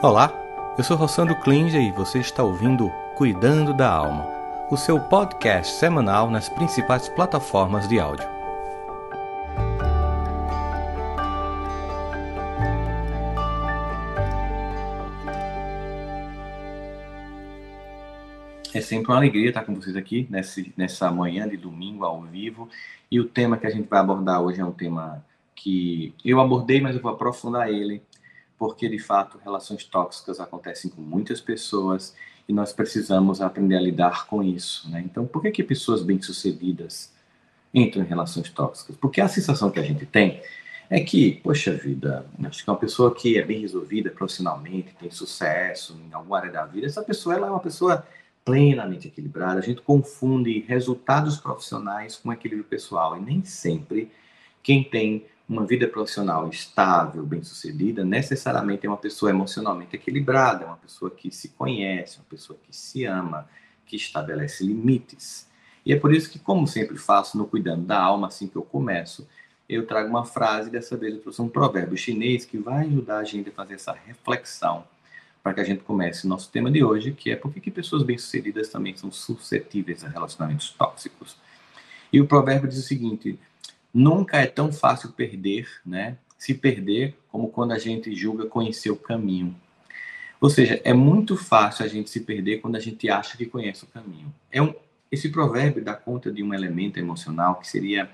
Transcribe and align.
Olá, 0.00 0.32
eu 0.78 0.84
sou 0.84 0.96
Rossandro 0.96 1.34
Klinger 1.40 1.82
e 1.82 1.90
você 1.90 2.20
está 2.20 2.44
ouvindo 2.44 2.88
Cuidando 3.16 3.74
da 3.74 3.90
Alma, 3.90 4.24
o 4.70 4.76
seu 4.76 5.00
podcast 5.00 5.74
semanal 5.74 6.30
nas 6.30 6.48
principais 6.48 7.08
plataformas 7.08 7.88
de 7.88 7.98
áudio. 7.98 8.24
É 18.72 18.80
sempre 18.80 19.10
uma 19.10 19.16
alegria 19.16 19.48
estar 19.48 19.64
com 19.64 19.74
vocês 19.74 19.96
aqui 19.96 20.28
nesse, 20.30 20.72
nessa 20.76 21.10
manhã 21.10 21.48
de 21.48 21.56
domingo 21.56 22.04
ao 22.04 22.22
vivo. 22.22 22.68
E 23.10 23.18
o 23.18 23.24
tema 23.24 23.56
que 23.56 23.66
a 23.66 23.70
gente 23.70 23.88
vai 23.88 23.98
abordar 23.98 24.40
hoje 24.40 24.60
é 24.60 24.64
um 24.64 24.70
tema 24.70 25.24
que 25.56 26.14
eu 26.24 26.40
abordei, 26.40 26.80
mas 26.80 26.94
eu 26.94 27.02
vou 27.02 27.10
aprofundar 27.10 27.68
ele 27.68 28.00
porque 28.58 28.88
de 28.88 28.98
fato 28.98 29.38
relações 29.42 29.84
tóxicas 29.84 30.40
acontecem 30.40 30.90
com 30.90 31.00
muitas 31.00 31.40
pessoas 31.40 32.14
e 32.48 32.52
nós 32.52 32.72
precisamos 32.72 33.40
aprender 33.40 33.76
a 33.76 33.80
lidar 33.80 34.26
com 34.26 34.42
isso. 34.42 34.90
Né? 34.90 35.02
Então, 35.04 35.26
por 35.26 35.42
que, 35.42 35.50
que 35.50 35.62
pessoas 35.62 36.02
bem-sucedidas 36.02 37.12
entram 37.72 38.02
em 38.02 38.06
relações 38.06 38.50
tóxicas? 38.50 38.96
Porque 38.96 39.20
a 39.20 39.28
sensação 39.28 39.70
que 39.70 39.78
a 39.78 39.82
gente 39.82 40.06
tem 40.06 40.42
é 40.90 41.00
que, 41.00 41.32
poxa 41.42 41.74
vida, 41.74 42.26
acho 42.44 42.64
que 42.64 42.70
uma 42.70 42.78
pessoa 42.78 43.14
que 43.14 43.38
é 43.38 43.44
bem 43.44 43.60
resolvida 43.60 44.10
profissionalmente, 44.10 44.94
tem 44.98 45.10
sucesso 45.10 46.00
em 46.08 46.12
alguma 46.14 46.38
área 46.38 46.50
da 46.50 46.64
vida, 46.64 46.86
essa 46.86 47.02
pessoa 47.02 47.34
ela 47.34 47.48
é 47.48 47.50
uma 47.50 47.60
pessoa 47.60 48.06
plenamente 48.42 49.08
equilibrada. 49.08 49.60
A 49.60 49.62
gente 49.62 49.82
confunde 49.82 50.60
resultados 50.60 51.36
profissionais 51.36 52.16
com 52.16 52.32
equilíbrio 52.32 52.64
pessoal 52.64 53.18
e 53.18 53.20
nem 53.20 53.44
sempre 53.44 54.10
quem 54.62 54.82
tem 54.82 55.26
uma 55.48 55.64
vida 55.64 55.88
profissional 55.88 56.48
estável, 56.50 57.24
bem-sucedida, 57.24 58.04
necessariamente 58.04 58.86
é 58.86 58.90
uma 58.90 58.98
pessoa 58.98 59.30
emocionalmente 59.30 59.96
equilibrada, 59.96 60.66
uma 60.66 60.76
pessoa 60.76 61.10
que 61.10 61.30
se 61.30 61.48
conhece, 61.50 62.18
uma 62.18 62.26
pessoa 62.28 62.58
que 62.62 62.76
se 62.76 63.04
ama, 63.06 63.48
que 63.86 63.96
estabelece 63.96 64.62
limites. 64.62 65.48
E 65.86 65.92
é 65.92 65.98
por 65.98 66.12
isso 66.12 66.30
que, 66.30 66.38
como 66.38 66.66
sempre 66.66 66.98
faço 66.98 67.38
no 67.38 67.46
Cuidando 67.46 67.86
da 67.86 67.98
Alma, 67.98 68.26
assim 68.26 68.46
que 68.46 68.56
eu 68.56 68.62
começo, 68.62 69.26
eu 69.66 69.86
trago 69.86 70.10
uma 70.10 70.24
frase, 70.24 70.70
dessa 70.70 70.96
vez 70.98 71.14
eu 71.14 71.20
trouxe 71.20 71.40
um 71.40 71.48
provérbio 71.48 71.96
chinês 71.96 72.44
que 72.44 72.58
vai 72.58 72.86
ajudar 72.86 73.18
a 73.18 73.24
gente 73.24 73.48
a 73.48 73.52
fazer 73.52 73.74
essa 73.74 73.92
reflexão 73.92 74.84
para 75.42 75.54
que 75.54 75.60
a 75.60 75.64
gente 75.64 75.82
comece 75.82 76.26
o 76.26 76.28
nosso 76.28 76.50
tema 76.50 76.70
de 76.70 76.84
hoje, 76.84 77.12
que 77.12 77.30
é 77.30 77.36
por 77.36 77.50
que 77.52 77.70
pessoas 77.70 78.02
bem-sucedidas 78.02 78.68
também 78.68 78.94
são 78.94 79.10
suscetíveis 79.10 80.04
a 80.04 80.08
relacionamentos 80.08 80.70
tóxicos. 80.70 81.36
E 82.12 82.20
o 82.20 82.26
provérbio 82.26 82.68
diz 82.68 82.78
o 82.78 82.82
seguinte: 82.82 83.38
Nunca 83.98 84.36
é 84.36 84.46
tão 84.46 84.70
fácil 84.70 85.10
perder, 85.10 85.68
né? 85.84 86.18
Se 86.38 86.54
perder 86.54 87.18
como 87.32 87.48
quando 87.48 87.72
a 87.72 87.78
gente 87.80 88.14
julga 88.14 88.46
conhecer 88.46 88.92
o 88.92 88.96
caminho. 88.96 89.56
Ou 90.40 90.48
seja, 90.48 90.80
é 90.84 90.92
muito 90.92 91.36
fácil 91.36 91.84
a 91.84 91.88
gente 91.88 92.08
se 92.08 92.20
perder 92.20 92.58
quando 92.60 92.76
a 92.76 92.80
gente 92.80 93.10
acha 93.10 93.36
que 93.36 93.44
conhece 93.44 93.82
o 93.82 93.88
caminho. 93.88 94.32
É 94.52 94.62
um, 94.62 94.72
esse 95.10 95.28
provérbio 95.30 95.82
dá 95.82 95.94
conta 95.94 96.30
de 96.30 96.44
um 96.44 96.54
elemento 96.54 97.00
emocional 97.00 97.56
que 97.56 97.66
seria 97.66 98.08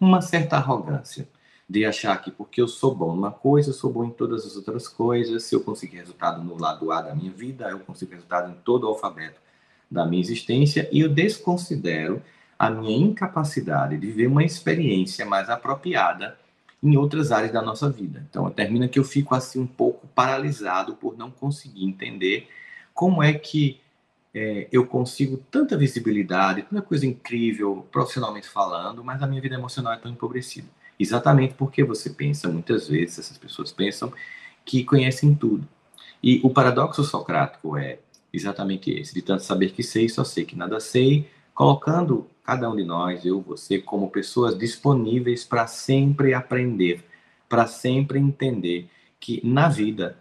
uma 0.00 0.20
certa 0.20 0.56
arrogância 0.56 1.28
de 1.70 1.84
achar 1.84 2.20
que 2.20 2.32
porque 2.32 2.60
eu 2.60 2.66
sou 2.66 2.92
bom 2.92 3.14
numa 3.14 3.30
coisa, 3.30 3.70
eu 3.70 3.74
sou 3.74 3.92
bom 3.92 4.06
em 4.06 4.10
todas 4.10 4.44
as 4.44 4.56
outras 4.56 4.88
coisas. 4.88 5.44
Se 5.44 5.54
eu 5.54 5.60
conseguir 5.60 5.98
resultado 5.98 6.42
no 6.42 6.60
lado 6.60 6.90
A 6.90 7.00
da 7.00 7.14
minha 7.14 7.30
vida, 7.30 7.68
eu 7.68 7.78
consigo 7.78 8.10
resultado 8.10 8.50
em 8.50 8.56
todo 8.64 8.82
o 8.82 8.88
alfabeto 8.88 9.40
da 9.88 10.04
minha 10.04 10.20
existência 10.20 10.88
e 10.90 10.98
eu 10.98 11.08
desconsidero 11.08 12.20
a 12.58 12.70
minha 12.70 12.96
incapacidade 12.96 13.96
de 13.96 14.06
viver 14.06 14.26
uma 14.26 14.44
experiência 14.44 15.24
mais 15.24 15.48
apropriada 15.48 16.36
em 16.82 16.96
outras 16.96 17.30
áreas 17.30 17.52
da 17.52 17.62
nossa 17.62 17.90
vida. 17.90 18.24
Então, 18.28 18.50
termina 18.50 18.88
que 18.88 18.98
eu 18.98 19.04
fico 19.04 19.34
assim 19.34 19.60
um 19.60 19.66
pouco 19.66 20.06
paralisado 20.08 20.94
por 20.94 21.16
não 21.16 21.30
conseguir 21.30 21.84
entender 21.84 22.48
como 22.92 23.22
é 23.22 23.32
que 23.32 23.80
é, 24.34 24.68
eu 24.70 24.86
consigo 24.86 25.36
tanta 25.50 25.76
visibilidade, 25.76 26.62
tanta 26.62 26.82
coisa 26.82 27.06
incrível 27.06 27.86
profissionalmente 27.90 28.48
falando, 28.48 29.02
mas 29.02 29.22
a 29.22 29.26
minha 29.26 29.40
vida 29.40 29.54
emocional 29.54 29.92
é 29.92 29.96
tão 29.96 30.10
empobrecida. 30.10 30.68
Exatamente 30.98 31.54
porque 31.54 31.84
você 31.84 32.10
pensa, 32.10 32.48
muitas 32.48 32.88
vezes, 32.88 33.20
essas 33.20 33.38
pessoas 33.38 33.72
pensam 33.72 34.12
que 34.64 34.84
conhecem 34.84 35.34
tudo. 35.34 35.66
E 36.22 36.40
o 36.42 36.50
paradoxo 36.50 37.04
socrático 37.04 37.76
é 37.76 37.98
exatamente 38.32 38.90
esse: 38.90 39.14
de 39.14 39.22
tanto 39.22 39.44
saber 39.44 39.70
que 39.70 39.82
sei, 39.82 40.08
só 40.08 40.24
sei 40.24 40.44
que 40.44 40.56
nada 40.56 40.80
sei, 40.80 41.28
colocando 41.54 42.28
cada 42.48 42.70
um 42.70 42.74
de 42.74 42.82
nós, 42.82 43.26
eu, 43.26 43.42
você, 43.42 43.78
como 43.78 44.08
pessoas 44.08 44.56
disponíveis 44.56 45.44
para 45.44 45.66
sempre 45.66 46.32
aprender, 46.32 47.04
para 47.46 47.66
sempre 47.66 48.18
entender 48.18 48.88
que 49.20 49.46
na 49.46 49.68
vida, 49.68 50.16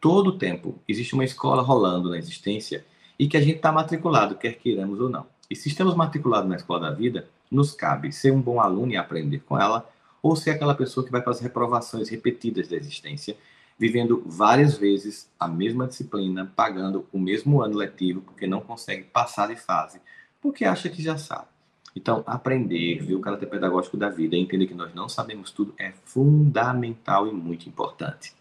todo 0.00 0.30
o 0.30 0.36
tempo, 0.36 0.80
existe 0.88 1.14
uma 1.14 1.22
escola 1.22 1.62
rolando 1.62 2.10
na 2.10 2.18
existência 2.18 2.84
e 3.16 3.28
que 3.28 3.36
a 3.36 3.40
gente 3.40 3.58
está 3.58 3.70
matriculado, 3.70 4.34
quer 4.34 4.54
queiramos 4.54 4.98
ou 4.98 5.08
não. 5.08 5.28
E 5.48 5.54
se 5.54 5.68
estamos 5.68 5.94
matriculados 5.94 6.50
na 6.50 6.56
escola 6.56 6.80
da 6.80 6.90
vida, 6.90 7.28
nos 7.48 7.70
cabe 7.70 8.10
ser 8.10 8.32
um 8.32 8.42
bom 8.42 8.60
aluno 8.60 8.90
e 8.90 8.96
aprender 8.96 9.38
com 9.38 9.56
ela, 9.56 9.88
ou 10.20 10.34
ser 10.34 10.50
aquela 10.50 10.74
pessoa 10.74 11.06
que 11.06 11.12
vai 11.12 11.22
para 11.22 11.30
as 11.30 11.38
reprovações 11.38 12.08
repetidas 12.08 12.66
da 12.66 12.74
existência, 12.74 13.36
vivendo 13.78 14.24
várias 14.26 14.76
vezes 14.76 15.30
a 15.38 15.46
mesma 15.46 15.86
disciplina, 15.86 16.52
pagando 16.56 17.06
o 17.12 17.18
mesmo 17.20 17.62
ano 17.62 17.76
letivo, 17.76 18.22
porque 18.22 18.48
não 18.48 18.60
consegue 18.60 19.04
passar 19.04 19.46
de 19.46 19.54
fase, 19.54 20.00
porque 20.40 20.64
acha 20.64 20.88
que 20.88 21.00
já 21.00 21.16
sabe. 21.16 21.46
Então, 21.94 22.22
aprender, 22.26 23.02
ver 23.02 23.14
o 23.14 23.20
caráter 23.20 23.46
pedagógico 23.46 23.96
da 23.96 24.08
vida, 24.08 24.36
entender 24.36 24.66
que 24.66 24.74
nós 24.74 24.94
não 24.94 25.08
sabemos 25.08 25.50
tudo 25.50 25.74
é 25.78 25.92
fundamental 26.04 27.26
e 27.26 27.32
muito 27.32 27.68
importante. 27.68 28.32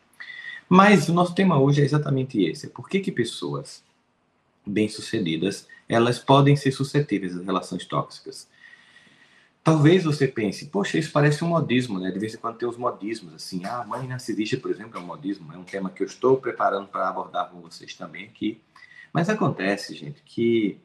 Mas 0.67 1.09
o 1.09 1.13
nosso 1.13 1.33
tema 1.33 1.59
hoje 1.59 1.81
é 1.81 1.85
exatamente 1.85 2.43
esse: 2.43 2.67
é 2.67 2.69
por 2.69 2.87
que, 2.87 2.99
que 2.99 3.11
pessoas 3.11 3.83
bem-sucedidas 4.65 5.67
elas 5.87 6.19
podem 6.19 6.55
ser 6.55 6.71
suscetíveis 6.71 7.35
a 7.35 7.43
relações 7.43 7.85
tóxicas? 7.85 8.47
Talvez 9.63 10.03
você 10.03 10.27
pense, 10.27 10.67
poxa, 10.67 10.97
isso 10.97 11.11
parece 11.11 11.43
um 11.43 11.47
modismo, 11.47 11.99
né? 11.99 12.11
De 12.11 12.19
vez 12.19 12.33
em 12.33 12.37
quando 12.37 12.57
tem 12.57 12.69
os 12.69 12.77
modismos, 12.77 13.33
assim, 13.33 13.66
ah, 13.66 13.83
mãe 13.85 14.07
narcisista, 14.07 14.57
por 14.57 14.71
exemplo, 14.71 14.97
é 14.97 15.01
um 15.01 15.05
modismo, 15.05 15.51
é 15.51 15.57
um 15.57 15.63
tema 15.63 15.89
que 15.89 16.01
eu 16.01 16.07
estou 16.07 16.37
preparando 16.37 16.87
para 16.87 17.09
abordar 17.09 17.49
com 17.49 17.59
vocês 17.59 17.93
também 17.93 18.25
aqui. 18.25 18.61
Mas 19.11 19.27
acontece, 19.27 19.95
gente, 19.95 20.21
que 20.23 20.79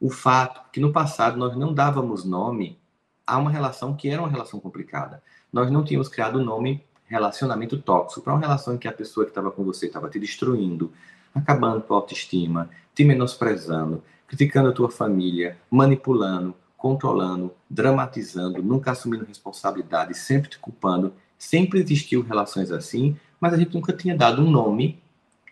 o 0.00 0.10
fato 0.10 0.62
que 0.72 0.80
no 0.80 0.92
passado 0.92 1.36
nós 1.36 1.54
não 1.54 1.74
dávamos 1.74 2.24
nome 2.24 2.78
a 3.26 3.36
uma 3.36 3.50
relação 3.50 3.94
que 3.94 4.08
era 4.08 4.22
uma 4.22 4.30
relação 4.30 4.58
complicada. 4.58 5.22
Nós 5.52 5.70
não 5.70 5.84
tínhamos 5.84 6.08
criado 6.08 6.36
o 6.36 6.44
nome 6.44 6.82
relacionamento 7.04 7.76
tóxico 7.76 8.22
para 8.22 8.32
uma 8.32 8.40
relação 8.40 8.74
em 8.74 8.78
que 8.78 8.88
a 8.88 8.92
pessoa 8.92 9.26
que 9.26 9.30
estava 9.30 9.50
com 9.50 9.62
você 9.62 9.86
estava 9.86 10.08
te 10.08 10.18
destruindo, 10.18 10.92
acabando 11.34 11.82
com 11.82 11.92
a 11.92 11.96
autoestima, 11.98 12.70
te 12.94 13.04
menosprezando, 13.04 14.02
criticando 14.26 14.70
a 14.70 14.72
tua 14.72 14.90
família, 14.90 15.58
manipulando, 15.70 16.54
controlando, 16.76 17.52
dramatizando, 17.68 18.62
nunca 18.62 18.92
assumindo 18.92 19.24
responsabilidade, 19.24 20.14
sempre 20.14 20.48
te 20.48 20.58
culpando. 20.58 21.12
Sempre 21.36 21.80
existiu 21.80 22.22
relações 22.22 22.70
assim, 22.70 23.16
mas 23.40 23.54
a 23.54 23.56
gente 23.56 23.74
nunca 23.74 23.92
tinha 23.92 24.16
dado 24.16 24.42
um 24.42 24.50
nome 24.50 25.02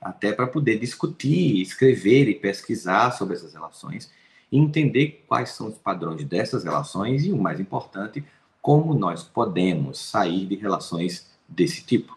até 0.01 0.33
para 0.33 0.47
poder 0.47 0.79
discutir, 0.79 1.61
escrever 1.61 2.29
e 2.29 2.35
pesquisar 2.35 3.11
sobre 3.13 3.35
essas 3.35 3.53
relações 3.53 4.11
entender 4.51 5.25
quais 5.27 5.51
são 5.51 5.69
os 5.69 5.79
padrões 5.79 6.25
dessas 6.25 6.65
relações 6.65 7.25
e, 7.25 7.33
o 7.33 7.37
mais 7.37 7.61
importante, 7.61 8.25
como 8.61 8.95
nós 8.95 9.23
podemos 9.23 9.99
sair 9.99 10.47
de 10.47 10.57
relações 10.57 11.31
desse 11.49 11.85
tipo. 11.85 12.17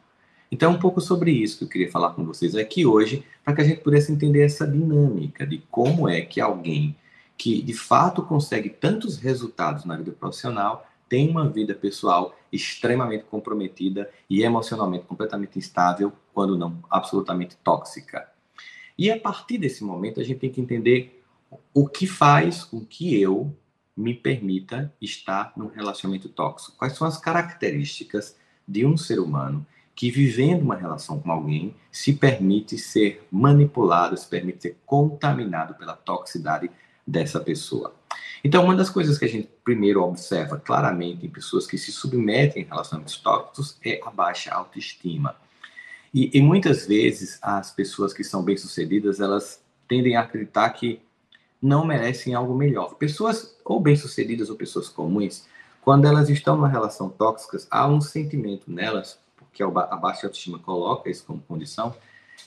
Então, 0.52 0.72
é 0.72 0.76
um 0.76 0.80
pouco 0.80 1.00
sobre 1.00 1.32
isso 1.32 1.60
que 1.60 1.64
eu 1.64 1.70
queria 1.70 1.92
falar 1.92 2.12
com 2.12 2.26
vocês 2.26 2.56
aqui 2.56 2.86
hoje, 2.86 3.24
para 3.44 3.56
que 3.56 3.62
a 3.62 3.64
gente 3.64 3.82
pudesse 3.82 4.12
entender 4.12 4.44
essa 4.44 4.68
dinâmica 4.68 5.48
de 5.48 5.60
como 5.72 6.10
é 6.10 6.22
que 6.22 6.42
alguém 6.42 6.96
que 7.38 7.62
de 7.62 7.74
fato 7.74 8.22
consegue 8.22 8.70
tantos 8.70 9.18
resultados 9.18 9.86
na 9.86 9.96
vida 9.96 10.12
profissional 10.12 10.86
tem 11.10 11.30
uma 11.30 11.50
vida 11.50 11.74
pessoal 11.74 12.38
extremamente 12.52 13.26
comprometida 13.26 14.10
e 14.30 14.44
emocionalmente 14.44 15.06
completamente 15.06 15.60
instável, 15.60 16.14
quando 16.34 16.58
não 16.58 16.78
absolutamente 16.90 17.58
tóxica. 17.64 18.30
E 18.98 19.12
a 19.12 19.20
partir 19.20 19.58
desse 19.58 19.84
momento, 19.84 20.22
a 20.22 20.24
gente 20.24 20.40
tem 20.40 20.50
que 20.50 20.62
entender 20.62 21.21
o 21.74 21.88
que 21.88 22.08
faz 22.08 22.64
com 22.64 22.86
que 22.86 23.20
eu 23.20 23.56
me 23.96 24.14
permita 24.14 24.94
estar 25.02 25.54
num 25.56 25.68
relacionamento 25.68 26.30
tóxico? 26.30 26.78
Quais 26.78 26.94
são 26.94 27.08
as 27.08 27.18
características 27.18 28.36
de 28.68 28.86
um 28.86 28.98
ser 28.98 29.20
humano 29.20 29.66
que, 29.96 30.10
vivendo 30.10 30.62
uma 30.62 30.76
relação 30.76 31.20
com 31.20 31.32
alguém, 31.32 31.76
se 31.92 32.14
permite 32.14 32.78
ser 32.78 33.28
manipulado, 33.32 34.18
se 34.18 34.28
permite 34.28 34.62
ser 34.62 34.78
contaminado 34.86 35.76
pela 35.76 35.94
toxicidade 35.96 36.72
dessa 37.06 37.40
pessoa? 37.40 37.94
Então, 38.44 38.64
uma 38.64 38.76
das 38.76 38.90
coisas 38.90 39.18
que 39.18 39.26
a 39.26 39.30
gente 39.30 39.50
primeiro 39.64 40.02
observa 40.02 40.58
claramente 40.58 41.26
em 41.26 41.30
pessoas 41.30 41.68
que 41.68 41.78
se 41.78 41.92
submetem 41.92 42.64
a 42.64 42.74
relacionamentos 42.74 43.18
tóxicos 43.18 43.78
é 43.84 44.02
a 44.04 44.10
baixa 44.10 44.52
autoestima. 44.52 45.36
E, 46.14 46.38
e 46.38 46.42
muitas 46.42 46.88
vezes 46.88 47.38
as 47.42 47.72
pessoas 47.72 48.14
que 48.14 48.24
são 48.24 48.44
bem-sucedidas, 48.44 49.20
elas 49.20 49.64
tendem 49.88 50.16
a 50.16 50.22
acreditar 50.22 50.70
que 50.72 51.02
não 51.62 51.86
merecem 51.86 52.34
algo 52.34 52.56
melhor. 52.56 52.96
Pessoas 52.96 53.56
ou 53.64 53.80
bem-sucedidas 53.80 54.50
ou 54.50 54.56
pessoas 54.56 54.90
comuns, 54.90 55.46
quando 55.82 56.06
elas 56.06 56.30
estão 56.30 56.56
numa 56.56 56.68
relação 56.68 57.10
tóxica, 57.10 57.58
há 57.70 57.88
um 57.88 58.02
sentimento 58.02 58.72
nelas, 58.72 59.20
porque 59.36 59.62
a 59.64 59.68
baixa 59.70 60.28
autoestima 60.28 60.60
coloca 60.60 61.10
isso 61.10 61.24
como 61.26 61.42
condição, 61.42 61.96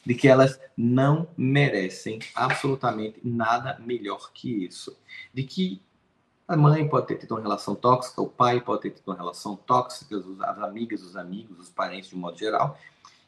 de 0.05 0.15
que 0.15 0.29
elas 0.29 0.59
não 0.77 1.29
merecem 1.37 2.19
absolutamente 2.35 3.21
nada 3.25 3.79
melhor 3.85 4.33
que 4.33 4.65
isso. 4.65 4.97
De 5.33 5.43
que 5.43 5.81
a 6.47 6.57
mãe 6.57 6.87
pode 6.87 7.07
ter 7.07 7.17
tido 7.17 7.33
uma 7.33 7.41
relação 7.41 7.75
tóxica, 7.75 8.21
o 8.21 8.29
pai 8.29 8.61
pode 8.61 8.83
ter 8.83 8.91
tido 8.91 9.09
uma 9.09 9.17
relação 9.17 9.57
tóxica, 9.57 10.23
as 10.41 10.59
amigas, 10.59 11.03
os 11.03 11.17
amigos, 11.17 11.59
os 11.59 11.71
parentes 11.71 12.11
de 12.11 12.17
um 12.17 12.19
modo 12.19 12.39
geral, 12.39 12.79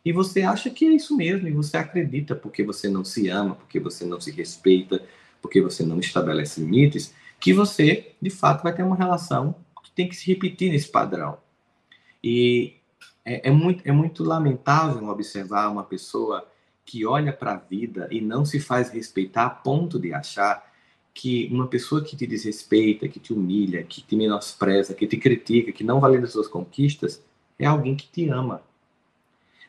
e 0.04 0.12
você 0.12 0.42
acha 0.42 0.70
que 0.70 0.84
é 0.84 0.90
isso 0.90 1.16
mesmo, 1.16 1.48
e 1.48 1.52
você 1.52 1.76
acredita 1.76 2.36
porque 2.36 2.62
você 2.62 2.88
não 2.88 3.04
se 3.04 3.28
ama, 3.28 3.56
porque 3.56 3.80
você 3.80 4.04
não 4.04 4.20
se 4.20 4.30
respeita, 4.30 5.02
porque 5.46 5.62
você 5.62 5.84
não 5.84 6.00
estabelece 6.00 6.60
limites, 6.60 7.14
que 7.38 7.54
você, 7.54 8.12
de 8.20 8.30
fato, 8.30 8.64
vai 8.64 8.74
ter 8.74 8.82
uma 8.82 8.96
relação 8.96 9.54
que 9.84 9.92
tem 9.92 10.08
que 10.08 10.16
se 10.16 10.26
repetir 10.26 10.72
nesse 10.72 10.88
padrão. 10.88 11.38
E 12.22 12.74
é, 13.24 13.48
é 13.48 13.50
muito, 13.52 13.88
é 13.88 13.92
muito 13.92 14.24
lamentável 14.24 15.08
observar 15.08 15.68
uma 15.68 15.84
pessoa 15.84 16.44
que 16.84 17.06
olha 17.06 17.32
para 17.32 17.52
a 17.52 17.58
vida 17.58 18.08
e 18.10 18.20
não 18.20 18.44
se 18.44 18.58
faz 18.58 18.90
respeitar 18.90 19.46
a 19.46 19.50
ponto 19.50 20.00
de 20.00 20.12
achar 20.12 20.66
que 21.14 21.48
uma 21.52 21.68
pessoa 21.68 22.02
que 22.02 22.16
te 22.16 22.26
desrespeita, 22.26 23.06
que 23.06 23.20
te 23.20 23.32
humilha, 23.32 23.84
que 23.84 24.02
te 24.02 24.16
menospreza, 24.16 24.94
que 24.94 25.06
te 25.06 25.16
critica, 25.16 25.70
que 25.70 25.84
não 25.84 26.00
valida 26.00 26.26
suas 26.26 26.48
conquistas, 26.48 27.22
é 27.56 27.66
alguém 27.66 27.94
que 27.94 28.08
te 28.08 28.28
ama. 28.28 28.62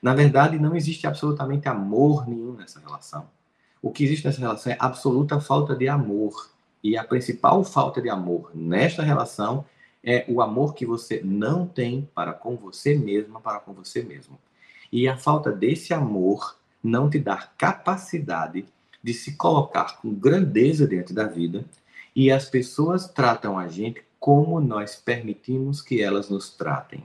Na 0.01 0.15
verdade, 0.15 0.57
não 0.57 0.75
existe 0.75 1.05
absolutamente 1.05 1.69
amor 1.69 2.27
nenhum 2.27 2.53
nessa 2.53 2.79
relação. 2.79 3.29
O 3.81 3.91
que 3.91 4.03
existe 4.03 4.25
nessa 4.25 4.39
relação 4.39 4.71
é 4.71 4.77
absoluta 4.79 5.39
falta 5.39 5.75
de 5.75 5.87
amor. 5.87 6.51
E 6.83 6.97
a 6.97 7.03
principal 7.03 7.63
falta 7.63 8.01
de 8.01 8.09
amor 8.09 8.51
nesta 8.53 9.03
relação 9.03 9.65
é 10.03 10.25
o 10.27 10.41
amor 10.41 10.73
que 10.73 10.85
você 10.85 11.21
não 11.23 11.65
tem 11.67 12.07
para 12.13 12.33
com 12.33 12.55
você 12.55 12.95
mesma, 12.95 13.41
para 13.41 13.59
com 13.59 13.73
você 13.73 14.01
mesmo. 14.01 14.39
E 14.91 15.07
a 15.07 15.17
falta 15.17 15.51
desse 15.51 15.93
amor 15.93 16.57
não 16.83 17.09
te 17.09 17.19
dar 17.19 17.53
capacidade 17.57 18.65
de 19.03 19.13
se 19.13 19.35
colocar 19.35 19.97
com 20.01 20.13
grandeza 20.13 20.87
diante 20.87 21.13
da 21.13 21.25
vida 21.25 21.65
e 22.15 22.31
as 22.31 22.49
pessoas 22.49 23.07
tratam 23.07 23.57
a 23.57 23.67
gente 23.67 24.03
como 24.19 24.59
nós 24.59 24.95
permitimos 24.95 25.81
que 25.81 26.01
elas 26.01 26.29
nos 26.29 26.49
tratem. 26.49 27.03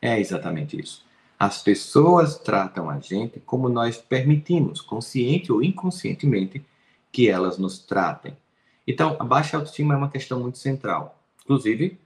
É 0.00 0.18
exatamente 0.18 0.80
isso. 0.80 1.04
As 1.44 1.62
pessoas 1.62 2.38
tratam 2.38 2.88
a 2.88 2.98
gente 2.98 3.38
como 3.38 3.68
nós 3.68 3.98
permitimos, 3.98 4.80
consciente 4.80 5.52
ou 5.52 5.62
inconscientemente, 5.62 6.64
que 7.12 7.28
elas 7.28 7.58
nos 7.58 7.78
tratem. 7.78 8.34
Então, 8.86 9.14
a 9.20 9.24
baixa 9.24 9.58
autoestima 9.58 9.92
é 9.92 9.96
uma 9.98 10.08
questão 10.08 10.40
muito 10.40 10.56
central. 10.56 11.22
Inclusive, 11.42 11.98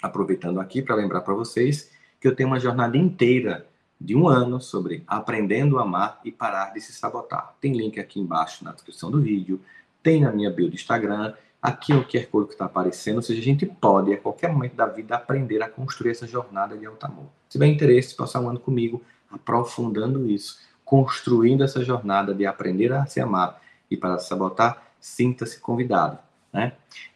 aproveitando 0.00 0.60
aqui 0.60 0.82
para 0.82 0.94
lembrar 0.94 1.22
para 1.22 1.34
vocês 1.34 1.90
que 2.20 2.28
eu 2.28 2.36
tenho 2.36 2.48
uma 2.48 2.60
jornada 2.60 2.96
inteira 2.96 3.66
de 4.00 4.14
um 4.14 4.28
ano 4.28 4.60
sobre 4.60 5.02
aprendendo 5.04 5.80
a 5.80 5.82
amar 5.82 6.20
e 6.24 6.30
parar 6.30 6.72
de 6.72 6.80
se 6.80 6.92
sabotar. 6.92 7.56
Tem 7.60 7.76
link 7.76 7.98
aqui 7.98 8.20
embaixo 8.20 8.64
na 8.64 8.70
descrição 8.70 9.10
do 9.10 9.20
vídeo, 9.20 9.60
tem 10.00 10.20
na 10.20 10.30
minha 10.30 10.48
bio 10.48 10.68
do 10.68 10.76
Instagram, 10.76 11.34
aqui 11.60 11.92
é 11.92 11.96
o 11.96 12.06
QR 12.06 12.26
Code 12.26 12.46
que 12.48 12.54
está 12.54 12.66
aparecendo, 12.66 13.16
ou 13.16 13.22
seja, 13.22 13.40
a 13.40 13.44
gente 13.44 13.66
pode, 13.66 14.12
a 14.12 14.16
qualquer 14.16 14.52
momento 14.52 14.74
da 14.74 14.86
vida, 14.86 15.16
aprender 15.16 15.62
a 15.62 15.68
construir 15.68 16.10
essa 16.10 16.26
jornada 16.26 16.76
de 16.76 16.86
alto 16.86 17.04
amor. 17.04 17.26
Se 17.48 17.52
tiver 17.52 17.66
interesse, 17.66 18.14
passar 18.14 18.40
um 18.40 18.48
ano 18.48 18.60
comigo, 18.60 19.02
aprofundando 19.30 20.30
isso, 20.30 20.58
construindo 20.84 21.64
essa 21.64 21.84
jornada 21.84 22.34
de 22.34 22.46
aprender 22.46 22.92
a 22.92 23.06
se 23.06 23.20
amar 23.20 23.60
e 23.90 23.96
para 23.96 24.18
se 24.18 24.28
sabotar, 24.28 24.82
sinta-se 25.00 25.58
convidado. 25.60 26.18
Né? 26.52 26.72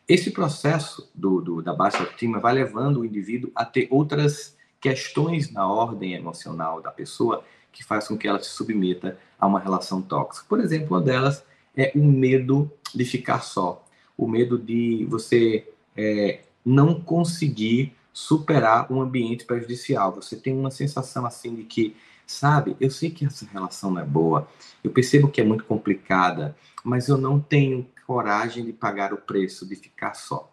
Esse 0.09 0.31
processo 0.31 1.09
do, 1.15 1.41
do, 1.41 1.63
da 1.63 1.73
baixa 1.73 1.99
autoestima 1.99 2.41
vai 2.41 2.53
levando 2.53 3.01
o 3.01 3.05
indivíduo 3.05 3.51
a 3.55 3.65
ter 3.65 3.87
outras 3.91 4.57
questões 4.81 5.53
na 5.53 5.69
ordem 5.69 6.15
emocional 6.15 6.81
da 6.81 6.91
pessoa 6.91 7.45
que 7.73 7.85
faz 7.85 8.09
com 8.09 8.19
que 8.19 8.27
ela 8.27 8.43
se 8.43 8.51
submeta 8.51 9.19
a 9.39 9.47
uma 9.47 9.61
relação 9.61 10.03
tóxica. 10.03 10.47
Por 10.49 10.61
exemplo, 10.61 10.97
uma 10.97 11.01
delas 11.01 11.45
é 11.77 11.93
o 11.95 12.03
medo 12.03 12.71
de 12.95 13.05
ficar 13.05 13.41
só, 13.43 13.85
o 14.21 14.29
medo 14.29 14.59
de 14.59 15.07
você 15.09 15.67
é, 15.97 16.41
não 16.63 17.01
conseguir 17.01 17.95
superar 18.13 18.93
um 18.93 19.01
ambiente 19.01 19.47
prejudicial. 19.47 20.13
Você 20.13 20.37
tem 20.37 20.55
uma 20.55 20.71
sensação 20.71 21.25
assim 21.25 21.55
de 21.55 21.65
que, 21.65 21.97
sabe, 22.27 22.77
eu 22.79 22.91
sei 22.91 23.09
que 23.09 23.25
essa 23.25 23.47
relação 23.51 23.91
não 23.91 24.03
é 24.03 24.05
boa, 24.05 24.47
eu 24.85 24.91
percebo 24.91 25.29
que 25.29 25.41
é 25.41 25.45
muito 25.45 25.65
complicada, 25.65 26.55
mas 26.85 27.09
eu 27.09 27.17
não 27.17 27.41
tenho 27.41 27.87
coragem 28.07 28.63
de 28.63 28.75
pagar 28.75 29.15
o 29.15 29.17
preço 29.17 29.67
de 29.67 29.75
ficar 29.75 30.13
só. 30.13 30.53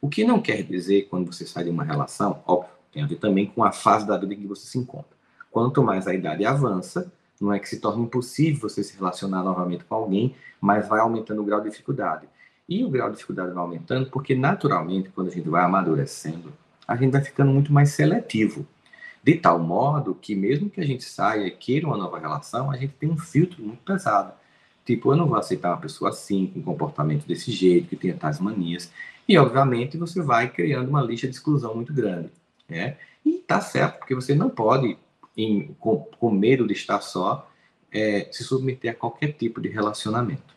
O 0.00 0.08
que 0.08 0.22
não 0.22 0.40
quer 0.40 0.62
dizer, 0.62 1.08
quando 1.10 1.32
você 1.32 1.44
sai 1.44 1.64
de 1.64 1.70
uma 1.70 1.82
relação, 1.82 2.40
óbvio, 2.46 2.70
tem 2.92 3.02
a 3.02 3.06
ver 3.06 3.16
também 3.16 3.46
com 3.46 3.64
a 3.64 3.72
fase 3.72 4.06
da 4.06 4.16
vida 4.16 4.32
em 4.32 4.40
que 4.40 4.46
você 4.46 4.64
se 4.64 4.78
encontra. 4.78 5.18
Quanto 5.50 5.82
mais 5.82 6.06
a 6.06 6.14
idade 6.14 6.44
avança, 6.44 7.12
não 7.40 7.52
é 7.52 7.58
que 7.58 7.68
se 7.68 7.80
torne 7.80 8.04
impossível 8.04 8.60
você 8.60 8.84
se 8.84 8.96
relacionar 8.96 9.42
novamente 9.42 9.84
com 9.84 9.96
alguém, 9.96 10.36
mas 10.60 10.88
vai 10.88 11.00
aumentando 11.00 11.42
o 11.42 11.44
grau 11.44 11.60
de 11.60 11.68
dificuldade. 11.68 12.28
E 12.68 12.84
o 12.84 12.90
grau 12.90 13.08
de 13.08 13.14
dificuldade 13.14 13.52
vai 13.52 13.62
aumentando 13.62 14.10
porque, 14.10 14.34
naturalmente, 14.34 15.08
quando 15.08 15.28
a 15.28 15.30
gente 15.30 15.48
vai 15.48 15.64
amadurecendo, 15.64 16.52
a 16.86 16.96
gente 16.96 17.12
vai 17.12 17.22
ficando 17.22 17.50
muito 17.50 17.72
mais 17.72 17.90
seletivo. 17.90 18.66
De 19.22 19.34
tal 19.36 19.58
modo 19.58 20.14
que, 20.14 20.34
mesmo 20.34 20.68
que 20.68 20.80
a 20.80 20.86
gente 20.86 21.04
saia 21.04 21.46
e 21.46 21.50
queira 21.50 21.86
uma 21.86 21.96
nova 21.96 22.18
relação, 22.18 22.70
a 22.70 22.76
gente 22.76 22.92
tem 22.94 23.10
um 23.10 23.16
filtro 23.16 23.62
muito 23.62 23.82
pesado. 23.82 24.32
Tipo, 24.84 25.12
eu 25.12 25.16
não 25.16 25.26
vou 25.26 25.38
aceitar 25.38 25.70
uma 25.70 25.80
pessoa 25.80 26.10
assim, 26.10 26.46
com 26.46 26.60
um 26.60 26.62
comportamento 26.62 27.26
desse 27.26 27.50
jeito, 27.50 27.88
que 27.88 27.96
tenha 27.96 28.14
tais 28.14 28.38
manias. 28.38 28.90
E, 29.26 29.36
obviamente, 29.36 29.98
você 29.98 30.22
vai 30.22 30.48
criando 30.50 30.88
uma 30.88 31.02
lista 31.02 31.26
de 31.26 31.34
exclusão 31.34 31.74
muito 31.74 31.92
grande. 31.92 32.30
Né? 32.68 32.96
E 33.24 33.38
tá 33.46 33.60
certo, 33.60 33.98
porque 33.98 34.14
você 34.14 34.34
não 34.34 34.48
pode, 34.48 34.96
em, 35.36 35.74
com, 35.78 36.06
com 36.18 36.30
medo 36.30 36.66
de 36.66 36.72
estar 36.72 37.00
só, 37.00 37.50
é, 37.92 38.28
se 38.30 38.44
submeter 38.44 38.92
a 38.92 38.94
qualquer 38.94 39.32
tipo 39.32 39.60
de 39.60 39.68
relacionamento. 39.68 40.54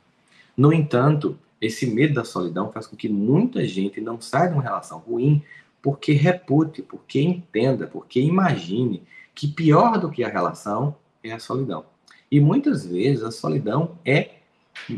No 0.55 0.71
entanto, 0.71 1.37
esse 1.61 1.85
medo 1.85 2.15
da 2.15 2.25
solidão 2.25 2.71
faz 2.71 2.87
com 2.87 2.95
que 2.95 3.07
muita 3.07 3.65
gente 3.67 4.01
não 4.01 4.19
saia 4.19 4.49
de 4.49 4.55
uma 4.55 4.63
relação 4.63 4.97
ruim 4.97 5.43
porque 5.81 6.11
repute, 6.13 6.81
porque 6.81 7.21
entenda, 7.21 7.87
porque 7.87 8.19
imagine 8.19 9.03
que 9.33 9.47
pior 9.47 9.97
do 9.99 10.09
que 10.09 10.23
a 10.23 10.29
relação 10.29 10.95
é 11.23 11.31
a 11.31 11.39
solidão. 11.39 11.85
E 12.31 12.39
muitas 12.39 12.85
vezes 12.85 13.23
a 13.23 13.31
solidão 13.31 13.97
é, 14.03 14.41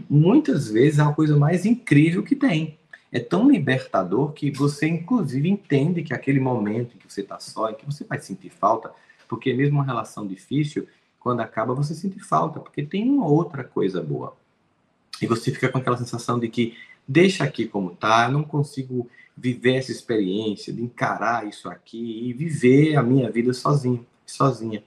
muitas 0.09 0.69
vezes, 0.69 0.99
a 0.99 1.11
coisa 1.13 1.37
mais 1.37 1.65
incrível 1.65 2.23
que 2.23 2.35
tem 2.35 2.77
é 3.11 3.19
tão 3.19 3.49
libertador 3.49 4.31
que 4.31 4.49
você, 4.51 4.87
inclusive, 4.87 5.47
entende 5.47 6.01
que 6.01 6.13
aquele 6.13 6.39
momento 6.39 6.95
em 6.95 6.97
que 6.97 7.11
você 7.11 7.21
está 7.21 7.39
só, 7.39 7.69
em 7.69 7.75
que 7.75 7.85
você 7.85 8.03
vai 8.03 8.19
sentir 8.19 8.49
falta, 8.49 8.91
porque 9.27 9.53
mesmo 9.53 9.77
uma 9.77 9.85
relação 9.85 10.25
difícil, 10.25 10.87
quando 11.19 11.41
acaba, 11.41 11.73
você 11.73 11.93
sente 11.93 12.19
falta, 12.19 12.59
porque 12.59 12.83
tem 12.83 13.07
uma 13.09 13.27
outra 13.27 13.63
coisa 13.63 14.01
boa. 14.01 14.35
E 15.23 15.27
você 15.27 15.51
fica 15.51 15.69
com 15.69 15.77
aquela 15.77 15.97
sensação 15.97 16.39
de 16.39 16.47
que 16.49 16.75
deixa 17.07 17.43
aqui 17.43 17.65
como 17.65 17.91
tá, 17.91 18.29
não 18.29 18.43
consigo 18.43 19.09
viver 19.35 19.75
essa 19.75 19.91
experiência, 19.91 20.71
de 20.71 20.81
encarar 20.81 21.47
isso 21.47 21.67
aqui 21.69 22.27
e 22.27 22.33
viver 22.33 22.95
a 22.95 23.03
minha 23.03 23.31
vida 23.31 23.53
sozinho, 23.53 24.05
sozinha. 24.25 24.83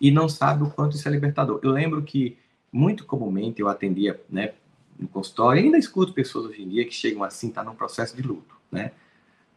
E 0.00 0.10
não 0.10 0.28
sabe 0.28 0.62
o 0.62 0.70
quanto 0.70 0.96
isso 0.96 1.08
é 1.08 1.10
libertador. 1.10 1.60
Eu 1.62 1.70
lembro 1.70 2.02
que 2.02 2.36
muito 2.72 3.04
comumente 3.04 3.60
eu 3.60 3.68
atendia, 3.68 4.20
né, 4.28 4.52
no 4.98 5.08
consultório, 5.08 5.62
ainda 5.62 5.78
escuto 5.78 6.12
pessoas 6.12 6.46
hoje 6.46 6.62
em 6.62 6.68
dia 6.68 6.84
que 6.84 6.94
chegam 6.94 7.22
assim, 7.22 7.50
tá 7.50 7.62
num 7.62 7.74
processo 7.74 8.16
de 8.16 8.22
luto, 8.22 8.56
né? 8.70 8.92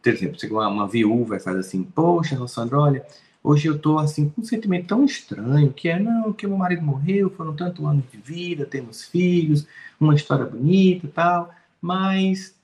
Por 0.02 0.12
exemplo, 0.12 0.38
chega 0.38 0.54
uma, 0.54 0.68
uma 0.68 0.88
viúva 0.88 1.36
e 1.36 1.40
faz 1.40 1.56
assim, 1.56 1.82
poxa, 1.82 2.36
Rossandro, 2.36 2.78
olha, 2.78 3.04
hoje 3.42 3.68
eu 3.68 3.78
tô 3.78 3.98
assim 3.98 4.28
com 4.28 4.42
um 4.42 4.44
sentimento 4.44 4.86
tão 4.88 5.04
estranho, 5.04 5.72
que 5.72 5.88
é, 5.88 5.98
não, 5.98 6.32
que 6.32 6.46
meu 6.46 6.56
marido 6.56 6.82
morreu, 6.82 7.30
foram 7.30 7.54
tantos 7.54 7.84
anos 7.84 8.04
de 8.10 8.18
vida, 8.18 8.64
temos 8.64 9.04
filhos, 9.04 9.66
uma 9.98 10.14
história 10.14 10.44
bonita 10.44 11.06
e 11.06 11.10
tal, 11.10 11.52
mas 11.80 12.54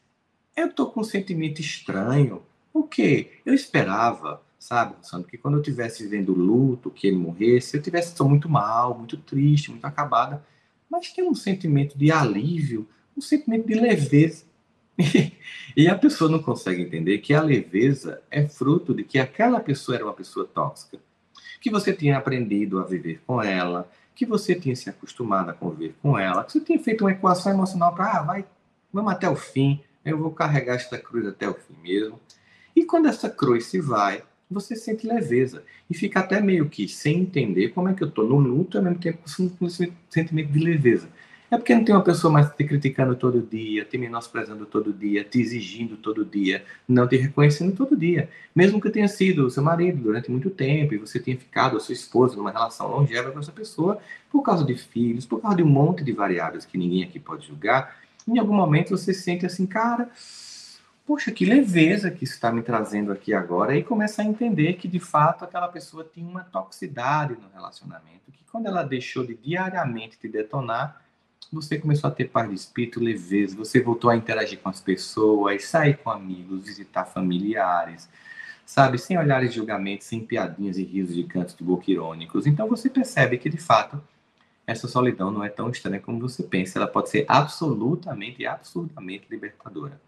eu 0.57 0.73
tô 0.73 0.87
com 0.87 1.01
um 1.01 1.05
sentimento 1.05 1.61
estranho. 1.61 2.43
O 2.73 2.83
quê? 2.83 3.33
Eu 3.45 3.55
esperava, 3.55 4.43
sabe, 4.59 4.95
Rossandro, 4.97 5.29
que 5.29 5.39
quando 5.39 5.57
eu 5.57 5.63
tivesse 5.63 6.03
vivendo 6.03 6.33
luto, 6.33 6.91
que 6.91 7.07
ele 7.07 7.17
morresse, 7.17 7.77
eu 7.77 7.83
tivesse 7.83 8.15
tão 8.15 8.29
muito 8.29 8.49
mal, 8.49 8.97
muito 8.97 9.17
triste, 9.17 9.71
muito 9.71 9.85
acabada, 9.85 10.45
mas 10.91 11.13
tem 11.13 11.29
um 11.29 11.35
sentimento 11.35 11.97
de 11.99 12.11
alívio, 12.11 12.89
um 13.17 13.21
sentimento 13.21 13.67
de 13.67 13.75
leveza. 13.75 14.48
e 15.77 15.89
a 15.89 15.97
pessoa 15.97 16.31
não 16.31 16.43
consegue 16.43 16.83
entender 16.83 17.19
que 17.19 17.33
a 17.33 17.43
leveza 17.43 18.21
é 18.31 18.47
fruto 18.49 18.93
de 18.93 19.05
que 19.05 19.19
aquela 19.19 19.61
pessoa 19.61 19.97
era 19.97 20.05
uma 20.05 20.13
pessoa 20.13 20.45
tóxica, 20.45 20.99
que 21.61 21.71
você 21.71 21.93
tinha 21.93 22.19
aprendido 22.19 22.81
a 22.81 22.85
viver 22.85 23.21
com 23.27 23.43
ela, 23.43 23.91
que 24.15 24.27
você 24.27 24.55
tinha 24.55 24.75
se 24.75 24.91
acostumado 24.91 25.51
a 25.51 25.55
conviver 25.55 25.95
com 26.03 26.19
ela, 26.19 26.43
que 26.43 26.53
você 26.53 26.61
tinha 26.61 26.79
feito 26.81 27.05
uma 27.05 27.13
equação 27.13 27.53
emocional 27.53 27.95
para, 27.95 28.19
ah, 28.19 28.23
vai, 28.23 28.45
vamos 28.93 29.13
até 29.13 29.29
o 29.29 29.37
fim, 29.37 29.81
eu 30.05 30.19
vou 30.19 30.33
carregar 30.33 30.75
esta 30.75 30.99
cruz 30.99 31.27
até 31.27 31.49
o 31.49 31.55
fim 31.55 31.77
mesmo. 31.83 32.19
E 32.75 32.85
quando 32.85 33.09
essa 33.09 33.31
cruz 33.31 33.67
se 33.67 33.81
vai, 33.81 34.23
você 34.51 34.75
sente 34.75 35.07
leveza 35.07 35.63
e 35.89 35.95
fica 35.95 36.21
até 36.21 36.41
meio 36.41 36.69
que 36.69 36.89
sem 36.89 37.21
entender 37.21 37.69
como 37.69 37.89
é 37.89 37.95
que 37.95 38.03
eu 38.03 38.09
estou 38.09 38.27
no 38.27 38.39
luto 38.39 38.79
ao 38.79 38.85
mesmo 38.85 38.99
tempo 38.99 39.19
com 39.59 39.65
um 39.67 39.69
sentimento 39.69 40.51
de 40.51 40.59
leveza. 40.59 41.09
É 41.51 41.57
porque 41.57 41.75
não 41.75 41.83
tem 41.83 41.95
uma 41.95 42.05
pessoa 42.05 42.31
mais 42.31 42.51
te 42.55 42.63
criticando 42.63 43.17
todo 43.17 43.41
dia, 43.41 43.83
te 43.83 43.97
menosprezando 43.97 44.67
todo 44.67 44.93
dia, 44.93 45.25
te 45.25 45.41
exigindo 45.41 45.97
todo 45.97 46.23
dia, 46.23 46.63
não 46.87 47.09
te 47.09 47.17
reconhecendo 47.17 47.75
todo 47.75 47.97
dia. 47.97 48.29
Mesmo 48.55 48.79
que 48.79 48.91
tenha 48.91 49.09
sido 49.09 49.49
seu 49.51 49.63
marido 49.63 50.03
durante 50.03 50.31
muito 50.31 50.51
tempo 50.51 50.93
e 50.93 50.99
você 50.99 51.19
tenha 51.19 51.39
ficado, 51.39 51.79
a 51.79 51.81
sua 51.81 51.95
esposa, 51.95 52.37
numa 52.37 52.51
relação 52.51 52.89
longeva 52.89 53.31
com 53.31 53.39
essa 53.39 53.51
pessoa, 53.51 53.99
por 54.31 54.43
causa 54.43 54.63
de 54.63 54.75
filhos, 54.75 55.25
por 55.25 55.41
causa 55.41 55.57
de 55.57 55.63
um 55.63 55.69
monte 55.69 56.05
de 56.05 56.13
variáveis 56.13 56.67
que 56.67 56.77
ninguém 56.77 57.03
aqui 57.03 57.19
pode 57.19 57.47
julgar, 57.47 57.97
em 58.27 58.39
algum 58.39 58.55
momento 58.55 58.91
você 58.91 59.15
se 59.15 59.23
sente 59.23 59.47
assim, 59.47 59.65
cara, 59.65 60.11
poxa, 61.07 61.33
que 61.33 61.47
leveza 61.47 62.11
que 62.11 62.25
isso 62.25 62.35
está 62.35 62.53
me 62.53 62.61
trazendo 62.61 63.11
aqui 63.11 63.33
agora, 63.33 63.75
e 63.75 63.83
começa 63.83 64.21
a 64.21 64.25
entender 64.25 64.75
que 64.75 64.87
de 64.87 65.01
fato 65.01 65.47
aquela 65.47 65.69
pessoa 65.69 66.07
tinha 66.13 66.29
uma 66.29 66.45
toxicidade 66.45 67.33
no 67.33 67.49
relacionamento, 67.55 68.31
que 68.31 68.45
quando 68.53 68.67
ela 68.67 68.83
deixou 68.83 69.25
de 69.25 69.35
diariamente 69.35 70.19
te 70.19 70.29
detonar, 70.29 71.08
você 71.53 71.79
começou 71.79 72.09
a 72.09 72.11
ter 72.13 72.27
paz 72.27 72.49
de 72.49 72.55
espírito, 72.55 73.01
leveza, 73.01 73.57
você 73.57 73.81
voltou 73.81 74.11
a 74.11 74.17
interagir 74.17 74.59
com 74.59 74.69
as 74.69 74.81
pessoas, 74.81 75.65
sair 75.65 75.97
com 75.99 76.11
amigos, 76.11 76.65
visitar 76.65 77.05
familiares, 77.05 78.09
sabe, 78.67 78.99
sem 78.99 79.17
olhares 79.17 79.51
de 79.51 79.57
julgamento, 79.57 80.05
sem 80.05 80.21
piadinhas 80.21 80.77
e 80.77 80.85
risos 80.85 81.15
de 81.15 81.25
cantos 81.25 81.55
de 81.55 81.65
boca 81.65 81.91
irônicos. 81.91 82.47
Então 82.47 82.69
você 82.69 82.91
percebe 82.91 83.39
que 83.39 83.49
de 83.49 83.57
fato 83.57 84.03
essa 84.67 84.87
solidão 84.87 85.31
não 85.31 85.43
é 85.43 85.49
tão 85.49 85.71
estranha 85.71 86.01
como 86.01 86.21
você 86.21 86.43
pensa, 86.43 86.79
ela 86.79 86.87
pode 86.87 87.09
ser 87.09 87.25
absolutamente 87.27 88.47
absurdamente 88.47 89.27
libertadora. 89.31 89.99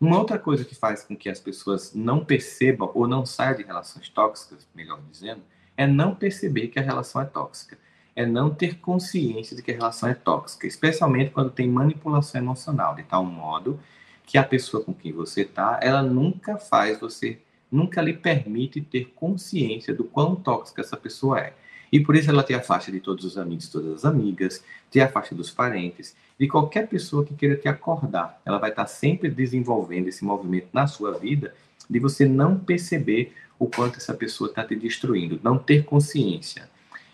Uma 0.00 0.16
outra 0.16 0.38
coisa 0.38 0.64
que 0.64 0.76
faz 0.76 1.02
com 1.02 1.16
que 1.16 1.28
as 1.28 1.40
pessoas 1.40 1.92
não 1.92 2.24
percebam 2.24 2.92
ou 2.94 3.08
não 3.08 3.26
saiam 3.26 3.56
de 3.56 3.64
relações 3.64 4.08
tóxicas, 4.08 4.64
melhor 4.72 5.00
dizendo, 5.10 5.42
é 5.76 5.84
não 5.88 6.14
perceber 6.14 6.68
que 6.68 6.78
a 6.78 6.82
relação 6.82 7.20
é 7.20 7.24
tóxica 7.24 7.76
é 8.18 8.26
não 8.26 8.50
ter 8.50 8.80
consciência 8.80 9.54
de 9.54 9.62
que 9.62 9.70
a 9.70 9.74
relação 9.74 10.08
é 10.08 10.12
tóxica, 10.12 10.66
especialmente 10.66 11.30
quando 11.30 11.52
tem 11.52 11.68
manipulação 11.68 12.40
emocional, 12.40 12.96
de 12.96 13.04
tal 13.04 13.24
modo 13.24 13.78
que 14.26 14.36
a 14.36 14.42
pessoa 14.42 14.82
com 14.82 14.92
quem 14.92 15.12
você 15.12 15.42
está, 15.42 15.78
ela 15.80 16.02
nunca 16.02 16.58
faz 16.58 16.98
você, 16.98 17.38
nunca 17.70 18.02
lhe 18.02 18.12
permite 18.12 18.80
ter 18.80 19.12
consciência 19.14 19.94
do 19.94 20.02
quão 20.02 20.34
tóxica 20.34 20.80
essa 20.80 20.96
pessoa 20.96 21.38
é. 21.38 21.52
E 21.92 22.00
por 22.00 22.16
isso 22.16 22.28
ela 22.28 22.42
te 22.42 22.52
afasta 22.52 22.90
de 22.90 22.98
todos 22.98 23.24
os 23.24 23.38
amigos, 23.38 23.68
todas 23.68 23.92
as 23.92 24.04
amigas, 24.04 24.64
te 24.90 25.00
afasta 25.00 25.32
dos 25.32 25.52
parentes, 25.52 26.16
de 26.36 26.48
qualquer 26.48 26.88
pessoa 26.88 27.24
que 27.24 27.34
queira 27.34 27.54
te 27.54 27.68
acordar. 27.68 28.42
Ela 28.44 28.58
vai 28.58 28.70
estar 28.70 28.88
sempre 28.88 29.30
desenvolvendo 29.30 30.08
esse 30.08 30.24
movimento 30.24 30.66
na 30.72 30.88
sua 30.88 31.16
vida 31.16 31.54
de 31.88 32.00
você 32.00 32.26
não 32.26 32.58
perceber 32.58 33.32
o 33.60 33.68
quanto 33.68 33.98
essa 33.98 34.12
pessoa 34.12 34.50
está 34.50 34.64
te 34.64 34.74
destruindo, 34.74 35.38
não 35.40 35.56
ter 35.56 35.84
consciência. 35.84 36.68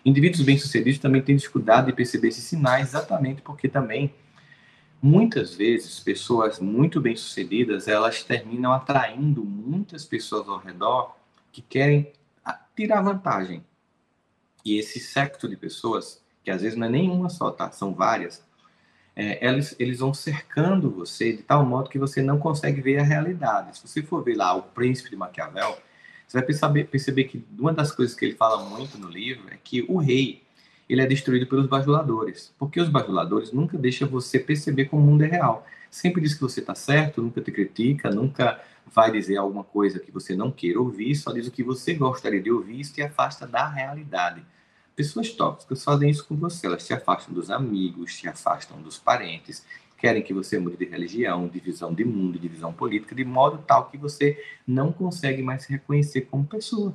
Indivíduos 0.05 0.43
bem-sucedidos 0.43 0.99
também 0.99 1.23
têm 1.23 1.37
dificuldade 1.37 1.87
de 1.87 1.93
perceber 1.93 2.29
esses 2.29 2.45
sinais, 2.45 2.89
exatamente 2.89 3.41
porque 3.41 3.69
também 3.69 4.15
muitas 5.01 5.55
vezes 5.55 6.01
pessoas 6.01 6.59
muito 6.59 7.01
bem-sucedidas 7.01 7.89
elas 7.89 8.23
terminam 8.23 8.73
atraindo 8.73 9.45
muitas 9.45 10.05
pessoas 10.05 10.49
ao 10.49 10.59
redor 10.59 11.17
que 11.53 11.63
querem 11.63 12.13
tirar 12.77 13.03
vantagem. 13.03 13.65
E 14.65 14.79
esse 14.79 14.99
secto 14.99 15.49
de 15.49 15.57
pessoas, 15.57 16.23
que 16.43 16.51
às 16.51 16.63
vezes 16.63 16.77
não 16.77 16.87
é 16.87 16.91
nenhuma 16.91 17.29
só, 17.29 17.51
tá? 17.51 17.71
São 17.71 17.95
várias, 17.95 18.43
é, 19.17 19.47
eles, 19.47 19.77
eles 19.79 19.99
vão 20.01 20.13
cercando 20.13 20.91
você 20.91 21.37
de 21.37 21.43
tal 21.43 21.65
modo 21.65 21.89
que 21.89 21.99
você 21.99 22.23
não 22.23 22.39
consegue 22.39 22.81
ver 22.81 22.99
a 22.99 23.05
realidade. 23.05 23.79
Se 23.79 23.87
você 23.87 24.03
for 24.03 24.25
ver 24.25 24.37
lá 24.37 24.55
o 24.55 24.63
Príncipe 24.63 25.11
de 25.11 25.17
Maquiavel, 25.17 25.79
você 26.35 26.39
vai 26.39 26.43
perceber, 26.43 26.85
perceber 26.85 27.25
que 27.25 27.45
uma 27.57 27.73
das 27.73 27.93
coisas 27.93 28.17
que 28.17 28.25
ele 28.25 28.35
fala 28.35 28.65
muito 28.65 28.99
no 28.99 29.09
livro 29.09 29.45
é 29.53 29.59
que 29.63 29.85
o 29.89 29.99
rei 29.99 30.43
ele 30.89 31.01
é 31.01 31.07
destruído 31.07 31.47
pelos 31.47 31.67
bajuladores, 31.67 32.53
porque 32.59 32.81
os 32.81 32.89
bajuladores 32.89 33.53
nunca 33.53 33.79
deixam 33.79 34.09
você 34.09 34.39
perceber 34.39 34.87
como 34.87 35.03
o 35.03 35.07
mundo 35.07 35.23
é 35.23 35.29
real. 35.29 35.65
Sempre 35.91 36.21
diz 36.21 36.35
que 36.35 36.41
você 36.41 36.61
está 36.61 36.75
certo, 36.75 37.23
nunca 37.23 37.41
te 37.41 37.53
critica, 37.53 38.11
nunca 38.11 38.61
vai 38.85 39.13
dizer 39.13 39.37
alguma 39.37 39.63
coisa 39.63 40.01
que 40.01 40.11
você 40.11 40.35
não 40.35 40.51
queira 40.51 40.81
ouvir, 40.81 41.15
só 41.15 41.33
diz 41.33 41.47
o 41.47 41.53
que 41.53 41.63
você 41.63 41.95
gostaria 41.95 42.43
de 42.43 42.51
ouvir 42.51 42.81
e 42.81 42.83
te 42.85 43.01
afasta 43.01 43.47
da 43.47 43.69
realidade. 43.69 44.45
Pessoas 44.97 45.31
tóxicas 45.31 45.83
fazem 45.85 46.11
isso 46.11 46.27
com 46.27 46.37
você, 46.37 46.67
elas 46.67 46.85
te 46.85 46.93
afastam 46.93 47.33
dos 47.33 47.51
amigos, 47.51 48.17
te 48.17 48.29
afastam 48.29 48.83
dos 48.83 48.99
parentes, 48.99 49.65
querem 50.05 50.23
que 50.23 50.35
você 50.35 50.59
mude 50.59 50.77
de 50.77 50.85
religião, 50.85 51.49
de 51.49 51.59
visão 51.59 51.95
de 51.95 52.05
mundo, 52.05 52.39
de 52.39 52.47
visão 52.47 52.71
política, 52.75 53.15
de 53.15 53.25
modo 53.25 53.65
tal 53.67 53.87
que 53.87 53.97
você 53.97 54.39
não 54.67 54.93
consegue 54.93 55.43
mais 55.43 55.63
se 55.63 55.73
reconhecer 55.73 56.29
como 56.31 56.45
pessoa. 56.45 56.95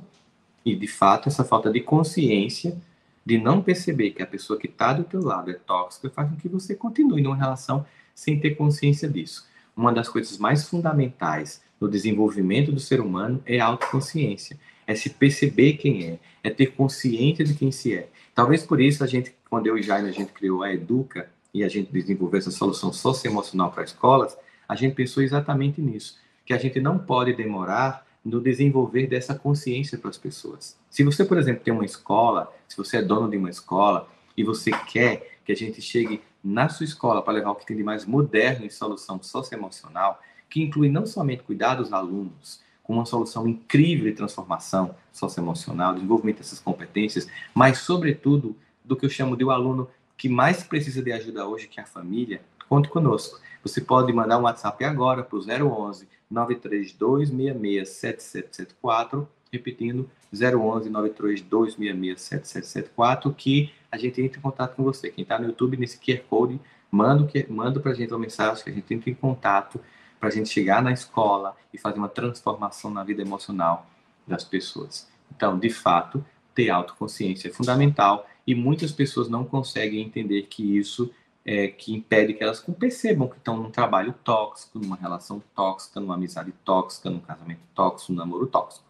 E, 0.64 0.76
de 0.76 0.86
fato, 0.86 1.28
essa 1.28 1.42
falta 1.42 1.72
de 1.72 1.80
consciência, 1.80 2.80
de 3.26 3.36
não 3.36 3.62
perceber 3.62 4.12
que 4.12 4.22
a 4.22 4.26
pessoa 4.28 4.56
que 4.56 4.68
está 4.68 4.92
do 4.92 5.02
teu 5.02 5.20
lado 5.20 5.50
é 5.50 5.54
tóxica, 5.54 6.08
faz 6.08 6.30
com 6.30 6.36
que 6.36 6.48
você 6.48 6.76
continue 6.76 7.20
numa 7.20 7.34
relação 7.34 7.84
sem 8.14 8.38
ter 8.38 8.50
consciência 8.50 9.08
disso. 9.08 9.44
Uma 9.76 9.92
das 9.92 10.08
coisas 10.08 10.38
mais 10.38 10.68
fundamentais 10.68 11.60
no 11.80 11.88
desenvolvimento 11.88 12.70
do 12.70 12.78
ser 12.78 13.00
humano 13.00 13.42
é 13.44 13.58
a 13.58 13.66
autoconsciência, 13.66 14.56
é 14.86 14.94
se 14.94 15.10
perceber 15.10 15.72
quem 15.72 16.06
é, 16.06 16.18
é 16.44 16.50
ter 16.50 16.66
consciência 16.66 17.44
de 17.44 17.54
quem 17.54 17.72
se 17.72 17.92
é. 17.92 18.08
Talvez 18.36 18.62
por 18.62 18.80
isso 18.80 19.02
a 19.02 19.08
gente, 19.08 19.34
quando 19.48 19.66
eu 19.66 19.76
e 19.76 19.82
Jaime, 19.82 20.08
a 20.08 20.12
gente 20.12 20.30
criou 20.30 20.62
a 20.62 20.72
Educa, 20.72 21.28
e 21.52 21.64
a 21.64 21.68
gente 21.68 21.92
desenvolveu 21.92 22.38
essa 22.38 22.50
solução 22.50 22.92
socioemocional 22.92 23.70
para 23.70 23.84
escolas, 23.84 24.36
a 24.68 24.74
gente 24.74 24.94
pensou 24.94 25.22
exatamente 25.22 25.80
nisso, 25.80 26.18
que 26.44 26.52
a 26.52 26.58
gente 26.58 26.80
não 26.80 26.98
pode 26.98 27.32
demorar 27.32 28.06
no 28.24 28.40
desenvolver 28.40 29.06
dessa 29.06 29.34
consciência 29.34 29.98
para 29.98 30.10
as 30.10 30.18
pessoas. 30.18 30.78
Se 30.90 31.02
você, 31.02 31.24
por 31.24 31.38
exemplo, 31.38 31.64
tem 31.64 31.72
uma 31.72 31.84
escola, 31.84 32.52
se 32.68 32.76
você 32.76 32.98
é 32.98 33.02
dono 33.02 33.30
de 33.30 33.36
uma 33.36 33.50
escola 33.50 34.08
e 34.36 34.44
você 34.44 34.70
quer 34.70 35.38
que 35.44 35.52
a 35.52 35.56
gente 35.56 35.80
chegue 35.80 36.20
na 36.42 36.68
sua 36.68 36.84
escola 36.84 37.22
para 37.22 37.34
levar 37.34 37.50
o 37.50 37.54
que 37.54 37.66
tem 37.66 37.76
de 37.76 37.82
mais 37.82 38.04
moderno 38.04 38.64
em 38.64 38.70
solução 38.70 39.22
socioemocional, 39.22 40.20
que 40.48 40.62
inclui 40.62 40.88
não 40.88 41.06
somente 41.06 41.42
cuidar 41.42 41.76
dos 41.76 41.92
alunos, 41.92 42.60
com 42.82 42.94
uma 42.94 43.06
solução 43.06 43.46
incrível 43.46 44.06
de 44.06 44.16
transformação 44.16 44.94
socioemocional, 45.12 45.94
desenvolvimento 45.94 46.38
dessas 46.38 46.58
competências, 46.58 47.28
mas, 47.54 47.78
sobretudo, 47.78 48.56
do 48.84 48.96
que 48.96 49.06
eu 49.06 49.10
chamo 49.10 49.36
de 49.36 49.44
o 49.44 49.48
um 49.48 49.50
aluno 49.50 49.88
que 50.20 50.28
mais 50.28 50.62
precisa 50.62 51.02
de 51.02 51.10
ajuda 51.10 51.46
hoje, 51.46 51.66
que 51.66 51.80
é 51.80 51.82
a 51.82 51.86
família, 51.86 52.42
conte 52.68 52.90
conosco. 52.90 53.40
Você 53.62 53.80
pode 53.80 54.12
mandar 54.12 54.36
um 54.36 54.42
WhatsApp 54.42 54.84
agora 54.84 55.22
para 55.22 55.34
o 55.34 55.40
011 55.40 56.06
93266 56.30 57.88
7774, 57.88 59.26
repetindo 59.50 60.10
011 60.30 60.90
93266 60.90 62.20
7774, 62.20 63.32
que 63.32 63.72
a 63.90 63.96
gente 63.96 64.20
entra 64.20 64.38
em 64.38 64.42
contato 64.42 64.76
com 64.76 64.84
você. 64.84 65.10
Quem 65.10 65.22
está 65.22 65.38
no 65.38 65.46
YouTube, 65.46 65.78
nesse 65.78 65.98
QR 65.98 66.22
Code, 66.28 66.60
manda, 66.90 67.26
manda 67.48 67.80
para 67.80 67.92
a 67.92 67.94
gente 67.94 68.12
uma 68.12 68.18
mensagem 68.18 68.62
que 68.62 68.68
a 68.68 68.74
gente 68.74 68.92
entra 68.92 69.08
em 69.08 69.14
contato 69.14 69.80
para 70.20 70.28
a 70.28 70.32
gente 70.32 70.50
chegar 70.50 70.82
na 70.82 70.92
escola 70.92 71.56
e 71.72 71.78
fazer 71.78 71.96
uma 71.96 72.10
transformação 72.10 72.90
na 72.90 73.02
vida 73.02 73.22
emocional 73.22 73.86
das 74.28 74.44
pessoas. 74.44 75.08
Então, 75.34 75.58
de 75.58 75.70
fato, 75.70 76.22
ter 76.54 76.70
autoconsciência 76.70 77.48
é 77.48 77.52
fundamental 77.52 78.28
e 78.46 78.54
muitas 78.54 78.92
pessoas 78.92 79.28
não 79.28 79.44
conseguem 79.44 80.02
entender 80.02 80.42
que 80.42 80.76
isso 80.78 81.10
é 81.44 81.68
que 81.68 81.94
impede 81.94 82.34
que 82.34 82.42
elas 82.42 82.60
percebam 82.78 83.28
que 83.28 83.36
estão 83.36 83.56
num 83.56 83.70
trabalho 83.70 84.14
tóxico, 84.24 84.78
numa 84.78 84.96
relação 84.96 85.42
tóxica, 85.54 85.98
numa 85.98 86.14
amizade 86.14 86.52
tóxica, 86.64 87.08
num 87.08 87.20
casamento 87.20 87.60
tóxico, 87.74 88.12
num 88.12 88.18
namoro 88.18 88.46
tóxico. 88.46 88.84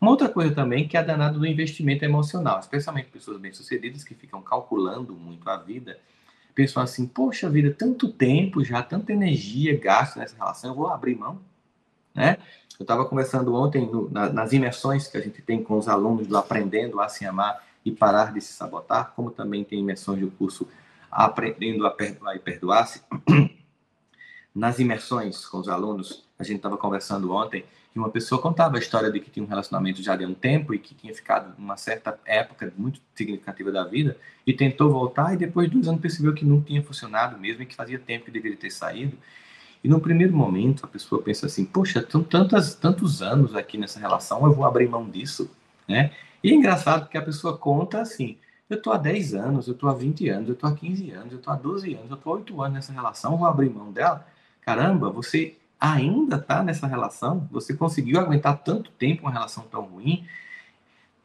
Uma 0.00 0.12
outra 0.12 0.28
coisa 0.28 0.54
também 0.54 0.88
que 0.88 0.96
é 0.96 1.00
a 1.00 1.02
danada 1.02 1.38
do 1.38 1.46
investimento 1.46 2.04
emocional, 2.04 2.58
especialmente 2.60 3.10
pessoas 3.10 3.38
bem-sucedidas 3.38 4.02
que 4.02 4.14
ficam 4.14 4.40
calculando 4.40 5.14
muito 5.14 5.48
a 5.50 5.56
vida, 5.56 5.98
pensam 6.54 6.82
assim, 6.82 7.06
poxa 7.06 7.50
vida, 7.50 7.74
tanto 7.76 8.08
tempo 8.08 8.64
já, 8.64 8.82
tanta 8.82 9.12
energia 9.12 9.78
gasto 9.78 10.18
nessa 10.18 10.36
relação, 10.36 10.70
eu 10.70 10.76
vou 10.76 10.88
abrir 10.88 11.16
mão, 11.16 11.38
né? 12.14 12.36
Eu 12.78 12.84
estava 12.84 13.04
conversando 13.04 13.54
ontem 13.54 13.86
no, 13.86 14.10
na, 14.10 14.30
nas 14.30 14.52
imersões 14.52 15.06
que 15.06 15.16
a 15.16 15.20
gente 15.20 15.42
tem 15.42 15.62
com 15.62 15.76
os 15.76 15.86
alunos 15.86 16.26
do 16.26 16.36
Aprendendo 16.38 17.00
a 17.00 17.08
Se 17.08 17.26
Amar 17.26 17.62
e 17.84 17.90
Parar 17.90 18.32
de 18.32 18.40
Se 18.40 18.54
Sabotar, 18.54 19.12
como 19.14 19.30
também 19.30 19.64
tem 19.64 19.80
imersões 19.80 20.20
do 20.20 20.30
curso 20.30 20.66
Aprendendo 21.10 21.86
a 21.86 21.90
Perdoar 21.90 22.36
e 22.36 22.38
Perdoar-se. 22.38 23.02
Nas 24.54 24.78
imersões 24.78 25.44
com 25.46 25.58
os 25.58 25.68
alunos, 25.68 26.24
a 26.38 26.42
gente 26.42 26.56
estava 26.56 26.78
conversando 26.78 27.30
ontem 27.32 27.64
e 27.94 27.98
uma 27.98 28.08
pessoa 28.08 28.40
contava 28.40 28.76
a 28.76 28.78
história 28.80 29.10
de 29.10 29.20
que 29.20 29.30
tinha 29.30 29.44
um 29.44 29.48
relacionamento 29.48 30.02
já 30.02 30.16
de 30.16 30.24
um 30.24 30.32
tempo 30.32 30.72
e 30.72 30.78
que 30.78 30.94
tinha 30.94 31.14
ficado 31.14 31.54
numa 31.58 31.76
certa 31.76 32.18
época 32.24 32.72
muito 32.76 33.00
significativa 33.14 33.70
da 33.70 33.84
vida 33.84 34.16
e 34.46 34.52
tentou 34.52 34.90
voltar 34.90 35.34
e 35.34 35.36
depois 35.36 35.68
de 35.68 35.74
dois 35.74 35.88
anos 35.88 36.00
percebeu 36.00 36.32
que 36.32 36.44
não 36.44 36.62
tinha 36.62 36.82
funcionado 36.82 37.36
mesmo 37.36 37.62
e 37.62 37.66
que 37.66 37.74
fazia 37.74 37.98
tempo 37.98 38.24
que 38.24 38.30
deveria 38.30 38.56
ter 38.56 38.70
saído 38.70 39.18
e 39.82 39.88
no 39.88 40.00
primeiro 40.00 40.34
momento 40.34 40.84
a 40.84 40.88
pessoa 40.88 41.22
pensa 41.22 41.46
assim, 41.46 41.64
poxa, 41.64 42.02
tantas, 42.02 42.74
tantos 42.74 43.22
anos 43.22 43.54
aqui 43.54 43.78
nessa 43.78 43.98
relação, 43.98 44.44
eu 44.44 44.52
vou 44.52 44.66
abrir 44.66 44.88
mão 44.88 45.08
disso, 45.08 45.50
né? 45.88 46.12
E 46.42 46.50
é 46.50 46.54
engraçado 46.54 47.02
porque 47.02 47.18
a 47.18 47.22
pessoa 47.22 47.56
conta 47.56 48.00
assim, 48.00 48.36
eu 48.68 48.76
estou 48.76 48.92
há 48.92 48.96
10 48.96 49.34
anos, 49.34 49.66
eu 49.66 49.74
estou 49.74 49.88
há 49.88 49.94
20 49.94 50.28
anos, 50.28 50.48
eu 50.48 50.54
estou 50.54 50.70
há 50.70 50.74
15 50.74 51.10
anos, 51.10 51.32
eu 51.32 51.38
estou 51.38 51.52
há 51.52 51.56
12 51.56 51.94
anos, 51.94 52.10
eu 52.10 52.16
estou 52.16 52.32
há 52.32 52.36
8 52.36 52.62
anos 52.62 52.74
nessa 52.74 52.92
relação, 52.92 53.36
vou 53.36 53.46
abrir 53.46 53.68
mão 53.68 53.90
dela. 53.90 54.26
Caramba, 54.60 55.10
você 55.10 55.56
ainda 55.78 56.36
está 56.36 56.62
nessa 56.62 56.86
relação? 56.86 57.48
Você 57.50 57.74
conseguiu 57.74 58.20
aguentar 58.20 58.62
tanto 58.62 58.90
tempo 58.92 59.22
uma 59.22 59.32
relação 59.32 59.64
tão 59.64 59.82
ruim? 59.82 60.26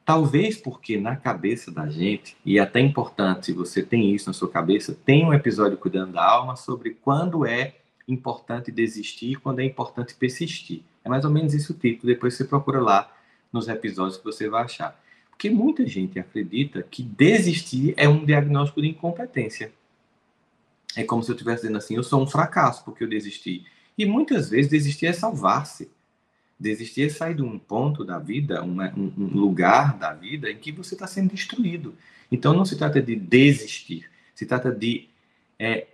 Talvez 0.04 0.58
porque 0.58 0.98
na 0.98 1.16
cabeça 1.16 1.72
da 1.72 1.88
gente, 1.88 2.38
e 2.46 2.58
é 2.58 2.62
até 2.62 2.80
importante, 2.80 3.48
se 3.48 3.54
você 3.54 3.84
tem 3.84 4.14
isso 4.14 4.28
na 4.28 4.34
sua 4.34 4.50
cabeça, 4.50 4.98
tem 5.06 5.26
um 5.26 5.34
episódio 5.34 5.78
Cuidando 5.78 6.14
da 6.14 6.24
Alma 6.24 6.56
sobre 6.56 6.92
quando 6.92 7.46
é 7.46 7.76
importante 8.08 8.72
desistir 8.72 9.32
e 9.32 9.36
quando 9.36 9.60
é 9.60 9.64
importante 9.64 10.16
persistir. 10.16 10.84
É 11.04 11.10
mais 11.10 11.26
ou 11.26 11.32
menos 11.32 11.54
isso 11.54 11.74
o 11.74 11.76
título, 11.76 12.14
depois 12.14 12.34
você 12.34 12.44
procura 12.44 12.80
lá 12.80 13.12
nos 13.52 13.68
episódios 13.68 14.18
que 14.18 14.24
você 14.24 14.50
vai 14.50 14.64
achar. 14.64 15.00
Porque 15.30 15.50
muita 15.50 15.86
gente 15.86 16.18
acredita 16.18 16.82
que 16.84 17.04
desistir 17.04 17.94
é 17.98 18.08
um 18.08 18.26
diagnóstico 18.26 18.82
de 18.82 18.88
incompetência. 18.90 19.72
É 20.96 21.04
como 21.04 21.22
se 21.22 21.30
eu 21.30 21.34
estivesse 21.34 21.64
dizendo 21.64 21.78
assim, 21.78 21.96
eu 21.96 22.04
sou 22.04 22.22
um 22.22 22.28
fracasso 22.28 22.84
porque 22.86 23.04
eu 23.04 23.10
desisti. 23.10 23.66
E 23.98 24.06
muitas 24.06 24.50
vezes 24.50 24.72
desistir 24.72 25.08
é 25.08 25.14
salvar-se. 25.14 25.90
Desistir 26.58 27.04
é 27.04 27.10
sair 27.10 27.36
de 27.36 27.42
um 27.42 27.60
ponto 27.60 28.06
da 28.06 28.18
vida, 28.18 28.64
um, 28.64 28.82
um 28.96 29.38
lugar 29.38 29.98
da 29.98 30.14
vida 30.14 30.50
em 30.50 30.58
que 30.58 30.72
você 30.72 30.96
está 30.96 31.06
sendo 31.06 31.34
destruído. 31.34 31.96
Então 32.32 32.54
não 32.54 32.64
se 32.64 32.78
trata 32.78 33.02
de 33.02 33.16
desistir, 33.16 34.10
se 34.34 34.46
trata 34.46 34.72
de 34.72 35.10
é, 35.60 35.86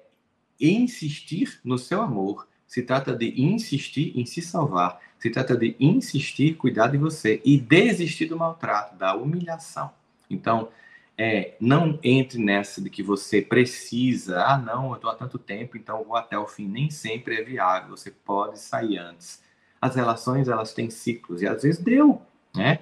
insistir 0.62 1.60
no 1.64 1.78
seu 1.78 2.02
amor, 2.02 2.48
se 2.68 2.84
trata 2.84 3.16
de 3.16 3.42
insistir 3.42 4.18
em 4.18 4.26
se 4.26 4.42
salvar, 4.42 5.00
se 5.20 5.30
trata 5.30 5.58
de 5.58 5.76
insistir, 5.80 6.56
cuidar 6.56 6.88
de 6.88 6.98
você 6.98 7.42
e 7.44 7.60
desistir 7.60 8.28
do 8.28 8.38
maltrato, 8.38 8.96
da 8.96 9.16
humilhação. 9.16 9.92
Então, 10.30 10.70
é, 11.18 11.56
não 11.60 12.00
entre 12.02 12.40
nessa 12.40 12.82
de 12.82 12.90
que 12.90 13.04
você 13.04 13.42
precisa, 13.42 14.42
ah, 14.44 14.58
não, 14.58 14.90
eu 14.90 14.96
estou 14.96 15.10
há 15.10 15.16
tanto 15.16 15.38
tempo, 15.38 15.78
então 15.78 16.04
vou 16.04 16.16
até 16.16 16.38
o 16.38 16.48
fim. 16.48 16.68
Nem 16.68 16.90
sempre 16.90 17.36
é 17.36 17.44
viável, 17.44 17.96
você 17.96 18.10
pode 18.10 18.58
sair 18.60 18.98
antes 18.98 19.42
as 19.82 19.96
relações 19.96 20.48
elas 20.48 20.74
têm 20.74 20.90
ciclos 20.90 21.42
e 21.42 21.48
às 21.48 21.64
vezes 21.64 21.82
deu, 21.84 22.22
né? 22.56 22.80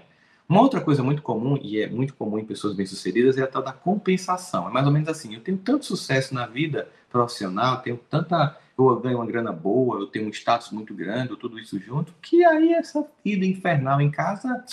Uma 0.49 0.61
outra 0.61 0.81
coisa 0.81 1.03
muito 1.03 1.21
comum 1.21 1.59
e 1.61 1.79
é 1.79 1.87
muito 1.87 2.15
comum 2.15 2.39
em 2.39 2.43
pessoas 2.43 2.73
bem-sucedidas 2.73 3.37
é 3.37 3.43
a 3.43 3.47
tal 3.47 3.61
da 3.61 3.71
compensação. 3.71 4.67
É 4.67 4.71
mais 4.71 4.87
ou 4.87 4.91
menos 4.91 5.07
assim, 5.07 5.35
eu 5.35 5.41
tenho 5.41 5.59
tanto 5.59 5.85
sucesso 5.85 6.33
na 6.33 6.47
vida 6.47 6.89
profissional, 7.07 7.83
tenho 7.83 7.97
tanta 8.09 8.57
eu 8.75 8.99
ganho 8.99 9.17
uma 9.17 9.25
grana 9.27 9.51
boa, 9.51 9.99
eu 9.99 10.07
tenho 10.07 10.25
um 10.25 10.29
status 10.29 10.71
muito 10.71 10.93
grande, 10.93 11.35
tudo 11.35 11.59
isso 11.59 11.77
junto, 11.79 12.13
que 12.21 12.43
aí 12.45 12.73
essa 12.73 13.05
vida 13.23 13.45
infernal 13.45 13.99
em 14.01 14.09
casa, 14.09 14.63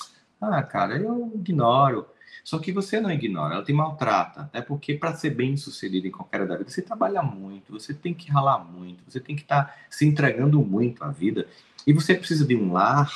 ah, 0.41 0.63
cara, 0.63 0.97
eu 0.97 1.31
ignoro. 1.35 2.07
Só 2.43 2.59
que 2.59 2.73
você 2.73 3.01
não 3.01 3.11
ignora, 3.11 3.57
ela 3.57 3.65
te 3.65 3.73
maltrata. 3.73 4.43
Até 4.43 4.63
porque 4.63 4.95
para 4.95 5.15
ser 5.15 5.31
bem 5.31 5.57
sucedido 5.57 6.07
em 6.07 6.11
qualquer 6.11 6.37
área 6.37 6.49
da 6.49 6.57
vida, 6.57 6.71
você 6.71 6.81
trabalha 6.81 7.21
muito, 7.23 7.73
você 7.73 7.93
tem 7.93 8.15
que 8.15 8.31
ralar 8.31 8.65
muito, 8.65 9.03
você 9.07 9.19
tem 9.21 9.35
que 9.35 9.43
estar 9.43 9.65
tá 9.65 9.75
se 9.91 10.07
entregando 10.07 10.63
muito 10.63 11.03
à 11.03 11.09
vida. 11.09 11.47
E 11.87 11.93
você 11.93 12.15
precisa 12.15 12.47
de 12.47 12.57
um 12.57 12.73
lar 12.73 13.11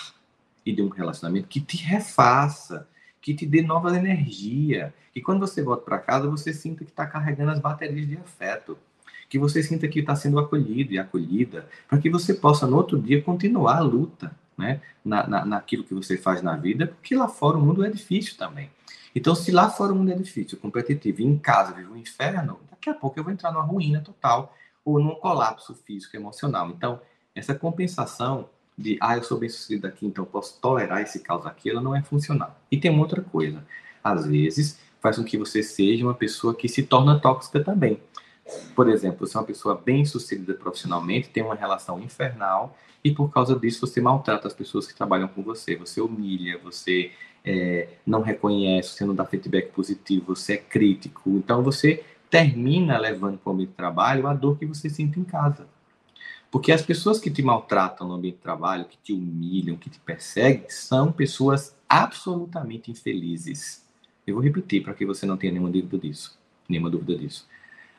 e 0.71 0.75
de 0.75 0.83
um 0.83 0.89
relacionamento 0.89 1.49
que 1.49 1.61
te 1.61 1.77
refaça, 1.77 2.89
que 3.21 3.35
te 3.35 3.47
dê 3.47 3.63
nova 3.63 3.97
energia. 3.97 4.95
Que 5.13 5.21
quando 5.21 5.41
você 5.41 5.63
volta 5.63 5.85
para 5.85 5.99
casa, 5.99 6.29
você 6.29 6.53
sinta 6.53 6.85
que 6.85 6.91
está 6.91 7.07
carregando 7.07 7.51
as 7.51 7.59
baterias 7.59 8.07
de 8.07 8.17
afeto. 8.17 8.79
Que 9.29 9.39
você 9.39 9.63
sinta 9.63 9.87
que 9.87 10.01
está 10.01 10.17
sendo 10.17 10.39
acolhido 10.39 10.93
e 10.93 10.99
acolhida, 10.99 11.67
para 11.89 11.99
que 11.99 12.11
você 12.11 12.35
possa, 12.35 12.67
no 12.67 12.77
outro 12.77 13.01
dia, 13.01 13.23
continuar 13.23 13.77
a 13.77 13.81
luta 13.81 14.35
né? 14.61 14.81
Na, 15.05 15.27
na, 15.27 15.45
naquilo 15.45 15.83
que 15.83 15.95
você 15.95 16.17
faz 16.19 16.43
na 16.43 16.55
vida, 16.57 16.87
porque 16.87 17.15
lá 17.15 17.27
fora 17.27 17.57
o 17.57 17.61
mundo 17.61 17.83
é 17.83 17.91
difícil 17.91 18.37
também. 18.37 18.71
Então, 19.15 19.35
se 19.35 19.51
lá 19.51 19.71
fora 19.71 19.93
o 19.93 19.97
mundo 19.97 20.13
é 20.13 20.15
difícil, 20.15 20.59
competitivo, 20.59 21.23
e 21.23 21.25
em 21.25 21.39
casa 21.39 21.73
vive 21.73 21.91
um 21.91 21.97
inferno, 21.97 22.61
daqui 22.71 22.91
a 22.91 22.95
pouco 22.95 23.19
eu 23.19 23.25
vou 23.25 23.33
entrar 23.33 23.51
numa 23.51 23.65
ruína 23.65 24.01
total 24.01 24.55
ou 24.85 25.01
num 25.01 25.15
colapso 25.17 25.75
físico 25.75 26.15
emocional. 26.17 26.69
Então, 26.69 27.01
essa 27.35 27.55
compensação 27.55 28.49
de, 28.77 28.97
ah, 29.01 29.17
eu 29.17 29.23
sou 29.23 29.39
bem 29.39 29.49
sucedido 29.49 29.87
aqui, 29.87 30.07
então 30.07 30.25
posso 30.25 30.59
tolerar 30.61 31.03
esse 31.03 31.21
caos 31.21 31.47
aqui, 31.47 31.71
ela 31.71 31.81
não 31.81 31.95
é 31.95 32.03
funcional. 32.03 32.59
E 32.71 32.79
tem 32.79 32.91
uma 32.91 33.03
outra 33.03 33.21
coisa. 33.21 33.65
Às 34.03 34.27
vezes, 34.27 34.79
faz 35.01 35.17
com 35.17 35.25
que 35.25 35.37
você 35.37 35.63
seja 35.63 36.05
uma 36.05 36.15
pessoa 36.15 36.55
que 36.55 36.69
se 36.69 36.83
torna 36.83 37.19
tóxica 37.19 37.63
também. 37.63 38.01
Por 38.75 38.89
exemplo, 38.89 39.27
você 39.27 39.37
é 39.37 39.41
uma 39.41 39.47
pessoa 39.47 39.75
bem 39.75 40.05
sucedida 40.05 40.55
profissionalmente, 40.55 41.29
tem 41.29 41.43
uma 41.43 41.55
relação 41.55 42.01
infernal, 42.01 42.77
e 43.03 43.13
por 43.13 43.31
causa 43.31 43.59
disso 43.59 43.87
você 43.87 44.01
maltrata 44.01 44.47
as 44.47 44.55
pessoas 44.55 44.87
que 44.87 44.95
trabalham 44.95 45.29
com 45.29 45.43
você, 45.43 45.77
você 45.77 46.01
humilha, 46.01 46.59
você 46.63 47.13
é, 47.45 47.89
não 48.07 48.21
reconhece, 48.21 48.91
você 48.91 49.05
não 49.05 49.15
dá 49.15 49.25
feedback 49.25 49.73
positivo, 49.73 50.35
você 50.35 50.55
é 50.55 50.57
crítico. 50.59 51.31
Então 51.31 51.63
você 51.63 52.05
termina 52.29 52.99
levando 52.99 53.39
para 53.39 53.51
o 53.51 53.55
ambiente 53.55 53.71
de 53.71 53.77
trabalho 53.77 54.27
a 54.27 54.35
dor 54.35 54.59
que 54.59 54.67
você 54.67 54.89
sente 54.91 55.19
em 55.19 55.25
casa. 55.25 55.67
Porque 56.51 56.73
as 56.73 56.83
pessoas 56.83 57.21
que 57.21 57.31
te 57.31 57.43
maltratam 57.43 58.09
no 58.09 58.15
ambiente 58.15 58.37
de 58.37 58.43
trabalho, 58.43 58.85
que 58.85 58.99
te 58.99 59.13
humilham, 59.13 59.77
que 59.77 59.89
te 59.89 60.01
perseguem, 60.01 60.65
são 60.69 61.13
pessoas 61.13 61.77
absolutamente 61.89 62.91
infelizes. 62.91 63.85
Eu 64.27 64.35
vou 64.35 64.43
repetir 64.43 64.83
para 64.83 64.95
que 64.95 65.07
você 65.07 65.25
não 65.25 65.37
tenha 65.37 65.53
nenhuma 65.53 65.71
dúvida 65.71 65.99
disso. 65.99 66.37
Nenhuma 66.69 66.91
dúvida 66.91 67.17
disso. 67.17 67.47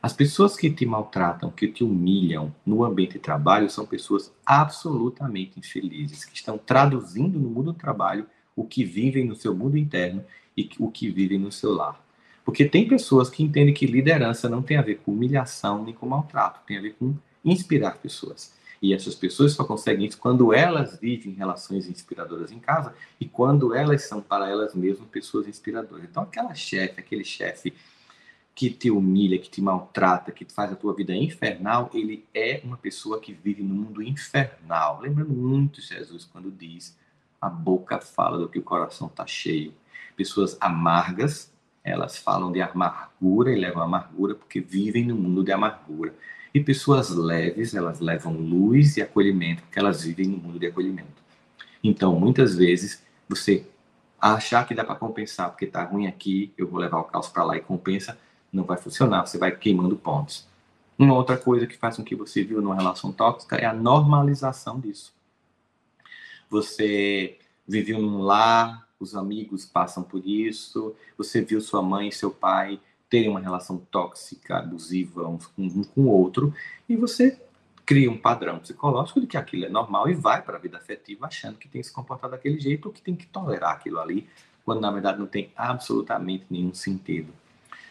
As 0.04 0.14
pessoas 0.14 0.58
que 0.58 0.70
te 0.70 0.86
maltratam, 0.86 1.52
que 1.52 1.68
te 1.68 1.84
humilham 1.84 2.54
no 2.66 2.84
ambiente 2.84 3.14
de 3.14 3.20
trabalho 3.20 3.70
são 3.70 3.86
pessoas 3.86 4.34
absolutamente 4.46 5.60
infelizes, 5.60 6.26
que 6.26 6.36
estão 6.36 6.58
traduzindo 6.58 7.40
no 7.40 7.50
mundo 7.50 7.72
do 7.72 7.78
trabalho 7.78 8.26
o 8.56 8.66
que 8.66 8.84
vivem 8.84 9.26
no 9.26 9.36
seu 9.36 9.56
mundo 9.56 9.78
interno 9.78 10.26
e 10.58 10.70
o 10.80 10.90
que 10.90 11.10
vivem 11.10 11.38
no 11.38 11.52
seu 11.52 11.72
lar. 11.74 12.04
Porque 12.44 12.66
tem 12.66 12.88
pessoas 12.88 13.30
que 13.30 13.44
entendem 13.44 13.74
que 13.74 13.86
liderança 13.86 14.50
não 14.50 14.62
tem 14.62 14.78
a 14.78 14.82
ver 14.82 14.96
com 14.96 15.12
humilhação 15.12 15.84
nem 15.84 15.94
com 15.94 16.08
maltrato, 16.08 16.62
tem 16.66 16.78
a 16.78 16.82
ver 16.82 16.96
com 16.98 17.14
inspirar 17.44 17.98
pessoas. 17.98 18.54
E 18.82 18.94
essas 18.94 19.14
pessoas 19.14 19.54
só 19.54 19.64
conseguem 19.64 20.08
isso 20.08 20.18
quando 20.18 20.54
elas 20.54 20.98
vivem 21.00 21.34
relações 21.34 21.88
inspiradoras 21.88 22.52
em 22.52 22.60
casa 22.60 22.96
e 23.20 23.26
quando 23.26 23.76
elas 23.76 24.04
são 24.04 24.22
para 24.22 24.50
elas 24.50 24.74
mesmas 24.74 25.08
pessoas 25.10 25.48
inspiradoras. 25.48 26.04
Então, 26.06 26.24
aquela 26.24 26.56
chefe, 26.56 27.00
aquele 27.00 27.24
chefe 27.24 27.74
que 28.56 28.70
te 28.70 28.90
humilha, 28.90 29.38
que 29.38 29.50
te 29.50 29.62
maltrata, 29.62 30.32
que 30.32 30.46
faz 30.46 30.72
a 30.72 30.76
tua 30.76 30.96
vida 30.96 31.16
infernal, 31.16 31.92
ele 31.94 32.26
é 32.34 32.60
uma 32.64 32.76
pessoa 32.76 33.20
que 33.20 33.34
vive 33.34 33.62
no 33.62 33.74
mundo 33.74 34.02
infernal. 34.02 35.00
Lembrando 35.00 35.34
muito 35.34 35.80
Jesus 35.80 36.26
quando 36.26 36.52
diz: 36.52 36.98
a 37.40 37.50
boca 37.50 38.00
fala 38.00 38.38
do 38.38 38.50
que 38.50 38.60
o 38.60 38.64
coração 38.64 39.08
está 39.08 39.28
cheio. 39.28 39.74
Pessoas 40.16 40.58
amargas, 40.60 41.52
elas 41.84 42.18
falam 42.18 42.52
de 42.52 42.62
amargura 42.62 43.52
e 43.52 43.60
levam 43.60 43.82
amargura 43.82 44.36
porque 44.36 44.60
vivem 44.60 45.06
no 45.06 45.16
mundo 45.16 45.44
de 45.44 45.52
amargura. 45.52 46.14
E 46.54 46.62
pessoas 46.62 47.10
leves, 47.10 47.74
elas 47.74 48.00
levam 48.00 48.34
luz 48.34 48.98
e 48.98 49.02
acolhimento, 49.02 49.64
porque 49.64 49.80
elas 49.80 50.04
vivem 50.04 50.28
no 50.28 50.38
mundo 50.38 50.60
de 50.60 50.68
acolhimento. 50.68 51.22
Então, 51.84 52.20
muitas 52.20 52.56
vezes, 52.56 53.02
você 53.28 53.66
achar 54.20 54.68
que 54.68 54.76
dá 54.76 54.84
para 54.84 54.96
compensar, 54.96 55.50
porque 55.50 55.66
está 55.66 55.84
ruim 55.84 56.08
aqui, 56.08 56.54
eu 56.58 56.68
vou 56.68 56.80
levar 56.80 57.00
o 57.00 57.06
caos 57.06 57.30
para 57.30 57.44
lá 57.44 57.58
e 57.58 57.62
compensa, 57.62 58.18
não 58.52 58.64
vai 58.64 58.78
funcionar, 58.78 59.26
você 59.26 59.38
vai 59.38 59.56
queimando 59.56 59.96
pontos. 59.96 60.48
Uma 61.00 61.16
outra 61.16 61.38
coisa 61.38 61.66
que 61.66 61.78
faz 61.78 61.96
com 61.96 62.04
que 62.04 62.16
você 62.16 62.44
viva 62.44 62.62
numa 62.62 62.76
relação 62.76 63.12
tóxica 63.12 63.56
é 63.56 63.66
a 63.66 63.74
normalização 63.74 64.80
disso. 64.80 65.14
Você 66.50 67.40
viveu 67.68 68.00
num 68.00 68.22
lar, 68.22 68.88
os 69.00 69.16
amigos 69.16 69.66
passam 69.66 70.04
por 70.04 70.22
isso, 70.28 70.96
você 71.18 71.42
viu 71.42 71.60
sua 71.60 71.82
mãe 71.82 72.12
seu 72.12 72.30
pai 72.30 72.80
terem 73.12 73.30
uma 73.30 73.41
relação 73.41 73.78
tóxica, 73.91 74.58
abusiva 74.58 75.28
um, 75.28 75.38
com 75.84 76.02
o 76.04 76.08
outro, 76.08 76.56
e 76.88 76.95
você 76.95 77.38
cria 77.86 78.10
um 78.10 78.17
padrão 78.17 78.58
psicológico 78.58 79.19
de 79.19 79.28
que 79.28 79.36
aquilo 79.36 79.65
é 79.65 79.69
normal 79.69 80.10
e 80.10 80.13
vai 80.13 80.41
para 80.41 80.56
a 80.56 80.60
vida 80.60 80.78
afetiva 80.78 81.28
achando 81.28 81.58
que 81.58 81.67
tem 81.67 81.82
que 81.82 81.88
se 81.88 81.93
comportar 81.93 82.32
daquele 82.32 82.58
jeito 82.58 82.86
ou 82.86 82.93
que 82.93 83.02
tem 83.02 83.13
que 83.13 83.28
tolerar 83.28 83.74
aquilo 83.74 84.00
ali, 84.00 84.30
quando 84.63 84.80
na 84.80 84.89
verdade 84.89 85.19
não 85.19 85.28
tem 85.28 85.52
absolutamente 85.58 86.45
nenhum 86.50 86.74
sentido. 86.74 87.34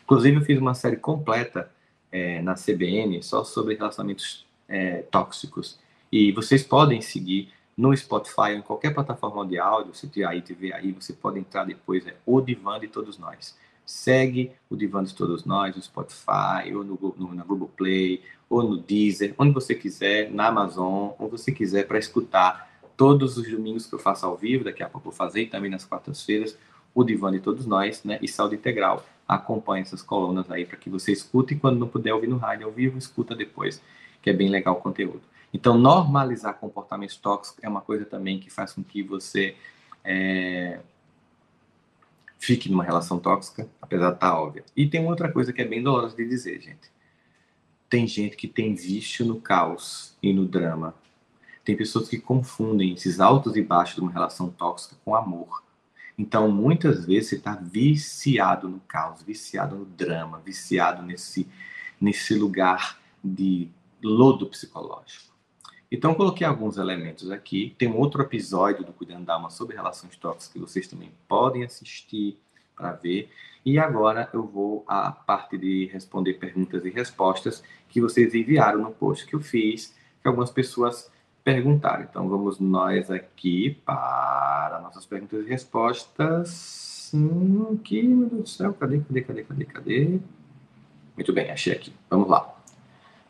Inclusive, 0.04 0.38
eu 0.38 0.42
fiz 0.42 0.59
uma 0.59 0.72
série 0.72 0.96
completa 0.96 1.70
é, 2.11 2.40
na 2.40 2.54
CBN 2.54 3.22
só 3.22 3.44
sobre 3.44 3.74
relacionamentos 3.74 4.46
é, 4.66 5.02
tóxicos. 5.11 5.78
E 6.11 6.33
vocês 6.33 6.62
podem 6.62 7.02
seguir 7.02 7.52
no 7.76 7.94
Spotify, 7.94 8.52
em 8.56 8.62
qualquer 8.62 8.94
plataforma 8.94 9.46
de 9.46 9.59
áudio, 9.59 9.94
se 9.94 10.09
tiver 10.09 10.26
aí, 10.26 10.40
TV 10.40 10.72
aí, 10.72 10.92
você 10.92 11.12
pode 11.12 11.38
entrar 11.38 11.64
depois, 11.64 12.06
é 12.06 12.16
O 12.24 12.40
Divã 12.40 12.80
de 12.80 12.88
Todos 12.88 13.18
Nós 13.18 13.54
segue 13.90 14.53
o 14.70 14.76
Divã 14.76 15.03
de 15.03 15.12
Todos 15.12 15.44
Nós 15.44 15.74
no 15.74 15.83
Spotify, 15.83 16.72
ou 16.72 16.85
no, 16.85 17.14
no, 17.18 17.35
na 17.35 17.42
Google 17.42 17.68
Play, 17.76 18.22
ou 18.48 18.62
no 18.62 18.76
Deezer, 18.76 19.35
onde 19.37 19.53
você 19.53 19.74
quiser, 19.74 20.31
na 20.31 20.46
Amazon, 20.46 21.11
onde 21.18 21.33
você 21.33 21.50
quiser, 21.50 21.88
para 21.88 21.98
escutar 21.98 22.70
todos 22.96 23.37
os 23.37 23.50
domingos 23.50 23.87
que 23.87 23.92
eu 23.92 23.98
faço 23.98 24.24
ao 24.24 24.37
vivo, 24.37 24.62
daqui 24.62 24.83
a 24.83 24.88
pouco 24.88 25.09
eu 25.09 25.11
vou 25.11 25.16
fazer, 25.16 25.42
e 25.42 25.46
também 25.46 25.68
nas 25.68 25.85
quartas-feiras, 25.85 26.57
o 26.94 27.03
Divã 27.03 27.33
de 27.33 27.40
Todos 27.40 27.66
Nós, 27.66 28.05
né, 28.05 28.20
e 28.22 28.29
Saúde 28.29 28.55
Integral. 28.55 29.05
Acompanhe 29.26 29.83
essas 29.83 30.03
colunas 30.03 30.48
aí 30.53 30.64
para 30.64 30.76
que 30.76 30.88
você 30.88 31.11
escute, 31.11 31.55
e 31.55 31.59
quando 31.59 31.79
não 31.81 31.88
puder 31.88 32.14
ouvir 32.14 32.29
no 32.29 32.37
rádio 32.37 32.66
ao 32.66 32.72
vivo, 32.72 32.96
escuta 32.96 33.35
depois, 33.35 33.83
que 34.22 34.31
é 34.31 34.33
bem 34.33 34.48
legal 34.48 34.74
o 34.74 34.81
conteúdo. 34.81 35.22
Então, 35.53 35.76
normalizar 35.76 36.55
comportamentos 36.55 37.16
tóxicos 37.16 37.62
é 37.64 37.68
uma 37.68 37.81
coisa 37.81 38.05
também 38.05 38.38
que 38.38 38.50
faz 38.50 38.72
com 38.72 38.85
que 38.85 39.03
você 39.03 39.57
é, 40.05 40.79
fique 42.40 42.70
numa 42.70 42.83
relação 42.83 43.18
tóxica, 43.18 43.68
apesar 43.81 44.09
de 44.09 44.14
estar 44.14 44.31
tá 44.31 44.40
óbvia. 44.40 44.64
E 44.74 44.88
tem 44.88 45.07
outra 45.07 45.31
coisa 45.31 45.53
que 45.53 45.61
é 45.61 45.64
bem 45.64 45.83
dolorosa 45.83 46.16
de 46.16 46.26
dizer, 46.26 46.61
gente. 46.61 46.90
Tem 47.88 48.07
gente 48.07 48.35
que 48.37 48.48
tem 48.48 48.74
vício 48.74 49.26
no 49.26 49.40
caos 49.40 50.16
e 50.22 50.33
no 50.33 50.46
drama. 50.46 50.94
Tem 51.62 51.76
pessoas 51.76 52.09
que 52.09 52.18
confundem 52.18 52.94
esses 52.94 53.20
altos 53.20 53.57
e 53.57 53.62
baixos 53.62 53.96
de 53.96 54.00
uma 54.00 54.11
relação 54.11 54.48
tóxica 54.48 54.96
com 55.05 55.14
amor. 55.14 55.62
Então, 56.16 56.50
muitas 56.50 57.05
vezes 57.05 57.29
você 57.29 57.37
está 57.37 57.55
viciado 57.55 58.68
no 58.68 58.81
caos, 58.81 59.22
viciado 59.22 59.76
no 59.76 59.85
drama, 59.85 60.40
viciado 60.44 61.03
nesse, 61.03 61.46
nesse 62.00 62.35
lugar 62.35 62.98
de 63.22 63.68
lodo 64.03 64.46
psicológico. 64.46 65.30
Então, 65.90 66.14
coloquei 66.14 66.46
alguns 66.46 66.76
elementos 66.76 67.31
aqui. 67.31 67.74
Tem 67.76 67.88
um 67.88 67.96
outro 67.96 68.22
episódio 68.22 68.85
do 68.85 68.92
Cuidando 68.92 69.24
da 69.24 69.35
Alma 69.35 69.50
sobre 69.50 69.74
relações 69.74 70.16
tóxicas 70.16 70.53
que 70.53 70.59
vocês 70.59 70.87
também 70.87 71.11
podem 71.26 71.64
assistir 71.64 72.38
para 72.76 72.92
ver. 72.92 73.29
E 73.64 73.79
agora 73.79 74.29
eu 74.33 74.46
vou 74.46 74.85
à 74.87 75.11
parte 75.11 75.59
de 75.59 75.87
responder 75.92 76.35
perguntas 76.35 76.85
e 76.85 76.90
respostas 76.90 77.62
que 77.88 78.00
vocês 78.00 78.35
enviaram 78.35 78.81
no 78.81 78.92
post 78.92 79.26
que 79.26 79.35
eu 79.35 79.40
fiz, 79.40 79.94
que 80.22 80.29
algumas 80.29 80.50
pessoas 80.50 81.11
perguntar. 81.44 82.07
Então 82.09 82.29
vamos 82.29 82.59
nós 82.59 83.11
aqui 83.11 83.76
para 83.85 84.81
nossas 84.83 85.05
perguntas 85.05 85.44
e 85.44 85.48
respostas. 85.48 87.11
Hum, 87.12 87.76
aqui, 87.79 88.03
meu 88.03 88.29
Deus 88.29 88.42
do 88.42 88.48
céu, 88.48 88.72
cadê, 88.74 89.00
cadê, 89.00 89.20
cadê, 89.22 89.42
cadê, 89.42 89.64
cadê? 89.64 90.20
Muito 91.16 91.33
bem, 91.33 91.50
achei 91.50 91.72
aqui. 91.72 91.92
Vamos 92.09 92.29
lá. 92.29 92.55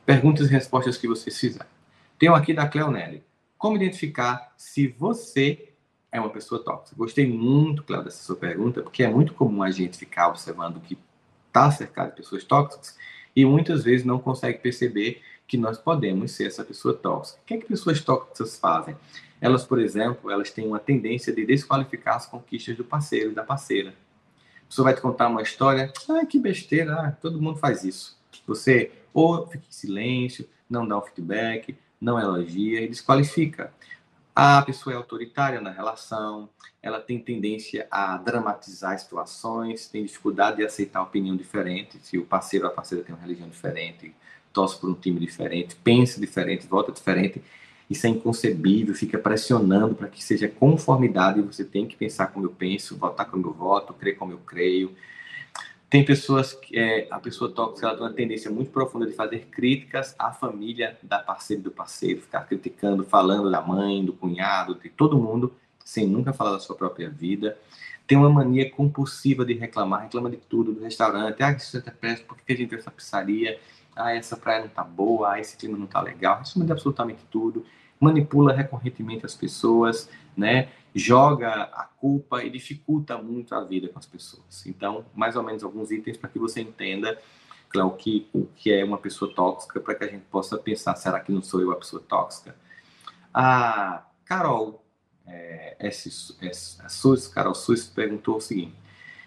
Perguntas 0.04 0.48
e 0.48 0.52
respostas 0.52 0.96
que 0.96 1.08
vocês 1.08 1.38
fizeram. 1.38 1.79
Tem 2.20 2.28
aqui 2.28 2.52
da 2.52 2.68
Cleonelli. 2.68 3.24
Como 3.56 3.76
identificar 3.76 4.52
se 4.54 4.88
você 4.88 5.72
é 6.12 6.20
uma 6.20 6.28
pessoa 6.28 6.62
tóxica? 6.62 6.94
Gostei 6.94 7.26
muito, 7.26 7.82
Cleo, 7.82 8.04
dessa 8.04 8.22
sua 8.22 8.36
pergunta, 8.36 8.82
porque 8.82 9.02
é 9.02 9.08
muito 9.08 9.32
comum 9.32 9.62
a 9.62 9.70
gente 9.70 9.96
ficar 9.96 10.28
observando 10.28 10.82
que 10.82 10.98
está 11.46 11.70
cercado 11.70 12.10
de 12.10 12.16
pessoas 12.16 12.44
tóxicas 12.44 12.94
e 13.34 13.42
muitas 13.46 13.84
vezes 13.84 14.04
não 14.04 14.18
consegue 14.18 14.58
perceber 14.58 15.22
que 15.48 15.56
nós 15.56 15.78
podemos 15.78 16.32
ser 16.32 16.46
essa 16.46 16.62
pessoa 16.62 16.92
tóxica. 16.92 17.40
O 17.40 17.44
que 17.46 17.54
é 17.54 17.56
que 17.56 17.64
pessoas 17.64 18.02
tóxicas 18.02 18.58
fazem? 18.58 18.94
Elas, 19.40 19.64
por 19.64 19.80
exemplo, 19.80 20.30
elas 20.30 20.50
têm 20.50 20.66
uma 20.66 20.78
tendência 20.78 21.32
de 21.32 21.46
desqualificar 21.46 22.16
as 22.16 22.26
conquistas 22.26 22.76
do 22.76 22.84
parceiro 22.84 23.30
e 23.30 23.34
da 23.34 23.44
parceira. 23.44 23.94
A 24.64 24.66
pessoa 24.68 24.84
vai 24.84 24.94
te 24.94 25.00
contar 25.00 25.28
uma 25.28 25.40
história, 25.40 25.90
ah, 26.10 26.26
que 26.26 26.38
besteira, 26.38 27.00
ah, 27.00 27.12
todo 27.12 27.40
mundo 27.40 27.58
faz 27.58 27.82
isso. 27.82 28.20
Você 28.46 28.92
ou 29.14 29.46
fica 29.46 29.64
em 29.66 29.72
silêncio, 29.72 30.46
não 30.68 30.86
dá 30.86 30.98
um 30.98 31.02
feedback, 31.02 31.74
não 32.00 32.18
elogia 32.18 32.80
e 32.80 32.88
desqualifica. 32.88 33.72
A 34.34 34.62
pessoa 34.62 34.94
é 34.94 34.96
autoritária 34.96 35.60
na 35.60 35.70
relação, 35.70 36.48
ela 36.82 37.00
tem 37.00 37.18
tendência 37.18 37.86
a 37.90 38.16
dramatizar 38.16 38.98
situações, 38.98 39.88
tem 39.88 40.04
dificuldade 40.04 40.58
de 40.58 40.64
aceitar 40.64 41.02
opinião 41.02 41.36
diferente. 41.36 41.98
Se 42.02 42.16
o 42.16 42.24
parceiro 42.24 42.64
ou 42.64 42.72
a 42.72 42.74
parceira 42.74 43.04
tem 43.04 43.14
uma 43.14 43.20
religião 43.20 43.48
diferente, 43.48 44.14
torce 44.52 44.78
por 44.78 44.88
um 44.88 44.94
time 44.94 45.20
diferente, 45.20 45.76
pensa 45.76 46.20
diferente, 46.20 46.66
vota 46.66 46.90
diferente. 46.90 47.42
Isso 47.88 48.06
é 48.06 48.10
inconcebível, 48.10 48.94
fica 48.94 49.18
pressionando 49.18 49.94
para 49.94 50.08
que 50.08 50.22
seja 50.22 50.48
conformidade. 50.48 51.42
Você 51.42 51.64
tem 51.64 51.86
que 51.86 51.96
pensar 51.96 52.28
como 52.28 52.46
eu 52.46 52.50
penso, 52.50 52.96
votar 52.96 53.26
como 53.28 53.46
eu 53.46 53.52
voto, 53.52 53.92
crer 53.92 54.16
como 54.16 54.32
eu 54.32 54.38
creio. 54.38 54.94
Tem 55.90 56.04
pessoas 56.04 56.52
que 56.52 56.78
é, 56.78 57.08
a 57.10 57.18
pessoa 57.18 57.50
tóxica 57.50 57.88
ela 57.88 57.96
tem 57.96 58.06
uma 58.06 58.12
tendência 58.12 58.50
muito 58.50 58.70
profunda 58.70 59.06
de 59.06 59.12
fazer 59.12 59.48
críticas 59.50 60.14
à 60.16 60.32
família 60.32 60.96
da 61.02 61.18
parceira 61.18 61.60
do 61.60 61.70
parceiro, 61.70 62.20
ficar 62.20 62.42
criticando, 62.46 63.04
falando 63.04 63.50
da 63.50 63.60
mãe, 63.60 64.04
do 64.04 64.12
cunhado, 64.12 64.76
de 64.76 64.88
todo 64.88 65.18
mundo, 65.18 65.52
sem 65.84 66.06
nunca 66.06 66.32
falar 66.32 66.52
da 66.52 66.60
sua 66.60 66.76
própria 66.76 67.10
vida. 67.10 67.58
Tem 68.06 68.16
uma 68.16 68.30
mania 68.30 68.70
compulsiva 68.70 69.44
de 69.44 69.54
reclamar, 69.54 70.02
reclama 70.02 70.30
de 70.30 70.36
tudo, 70.36 70.72
do 70.72 70.82
restaurante. 70.82 71.42
Ah, 71.42 71.50
isso 71.50 71.76
é 71.76 71.80
péssimo, 71.90 72.28
por 72.28 72.36
que 72.36 72.52
a 72.52 72.56
gente 72.56 72.70
vê 72.70 72.76
essa 72.76 72.90
pizzaria? 72.90 73.58
ah, 74.00 74.14
essa 74.14 74.36
praia 74.36 74.62
não 74.62 74.68
tá 74.68 74.82
boa, 74.82 75.32
ah, 75.32 75.40
esse 75.40 75.56
clima 75.56 75.76
não 75.76 75.86
tá 75.86 76.00
legal, 76.00 76.38
reclama 76.38 76.66
de 76.66 76.72
absolutamente 76.72 77.20
tudo, 77.30 77.64
manipula 77.98 78.52
recorrentemente 78.52 79.26
as 79.26 79.34
pessoas, 79.34 80.08
né? 80.36 80.68
Joga 80.94 81.62
a 81.62 81.84
culpa 81.84 82.42
e 82.42 82.50
dificulta 82.50 83.16
muito 83.18 83.54
a 83.54 83.62
vida 83.62 83.88
com 83.88 83.98
as 83.98 84.06
pessoas. 84.06 84.66
Então, 84.66 85.04
mais 85.14 85.36
ou 85.36 85.42
menos 85.42 85.62
alguns 85.62 85.90
itens 85.90 86.16
para 86.16 86.28
que 86.28 86.38
você 86.38 86.60
entenda 86.60 87.18
claro, 87.70 87.88
o 87.88 87.96
que, 87.96 88.28
o 88.32 88.46
que 88.46 88.72
é 88.72 88.84
uma 88.84 88.98
pessoa 88.98 89.32
tóxica, 89.32 89.80
para 89.80 89.94
que 89.94 90.04
a 90.04 90.08
gente 90.08 90.24
possa 90.24 90.58
pensar, 90.58 90.96
será 90.96 91.20
que 91.20 91.32
não 91.32 91.40
sou 91.40 91.60
eu 91.60 91.70
a 91.70 91.76
pessoa 91.76 92.02
tóxica? 92.06 92.54
A 93.32 94.04
Carol, 94.24 94.84
é, 95.26 95.76
esse, 95.80 96.08
esse, 96.42 96.82
a 96.82 96.88
Sus, 96.88 97.28
Carol 97.28 97.54
Sus 97.54 97.86
perguntou 97.86 98.36
o 98.36 98.40
seguinte, 98.40 98.74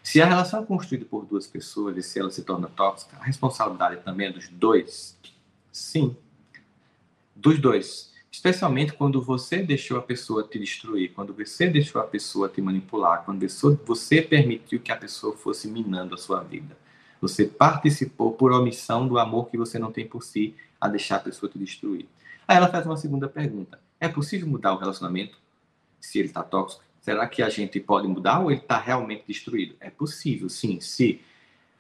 se 0.04 0.22
a 0.22 0.26
relação 0.26 0.62
é 0.62 0.66
construída 0.66 1.06
por 1.06 1.26
duas 1.26 1.48
pessoas 1.48 1.96
e 1.96 2.04
se 2.04 2.20
ela 2.20 2.30
se 2.30 2.44
torna 2.44 2.68
tóxica, 2.68 3.16
a 3.18 3.24
responsabilidade 3.24 4.04
também 4.04 4.28
é 4.28 4.32
dos 4.34 4.50
dois? 4.50 5.18
Sim, 5.72 6.16
dos 7.34 7.58
dois. 7.60 8.12
Especialmente 8.34 8.93
quando 8.93 9.22
você 9.22 9.62
deixou 9.62 9.96
a 9.96 10.02
pessoa 10.02 10.43
te 10.43 10.58
destruir, 10.58 11.13
quando 11.13 11.32
você 11.36 11.69
deixou 11.69 12.02
a 12.02 12.04
pessoa 12.04 12.50
te 12.50 12.60
manipular, 12.63 13.24
quando 13.24 13.46
você 13.86 14.24
permitiu 14.24 14.80
que 14.80 14.91
a 14.91 14.96
pessoa 14.96 15.38
fosse 15.38 15.67
minando 15.67 16.15
a 16.15 16.17
sua 16.17 16.41
vida. 16.41 16.76
Você 17.22 17.46
participou 17.46 18.34
por 18.34 18.52
omissão 18.52 19.08
do 19.08 19.19
amor 19.19 19.50
que 19.50 19.58
você 19.58 19.78
não 19.78 19.91
tem 19.91 20.08
por 20.08 20.24
si 20.24 20.56
a 20.82 20.88
deixar 20.88 21.17
a 21.17 21.19
pessoa 21.19 21.48
te 21.48 21.60
destruir. 21.60 22.08
Aí 22.48 22.58
ela 22.58 22.67
faz 22.69 22.88
uma 22.88 22.98
segunda 22.98 23.30
pergunta: 23.30 23.80
é 24.00 24.10
possível 24.10 24.48
mudar 24.48 24.74
o 24.74 24.80
relacionamento 24.80 25.38
se 26.02 26.17
ele 26.17 26.28
está 26.28 26.41
tóxico? 26.41 26.84
Será 27.02 27.28
que 27.28 27.43
a 27.43 27.50
gente 27.50 27.80
pode 27.80 28.08
mudar 28.08 28.39
ou 28.39 28.50
ele 28.50 28.62
está 28.62 28.80
realmente 28.80 29.26
destruído? 29.28 29.76
É 29.80 29.91
possível, 29.91 30.50
sim, 30.50 30.80
se 30.80 31.22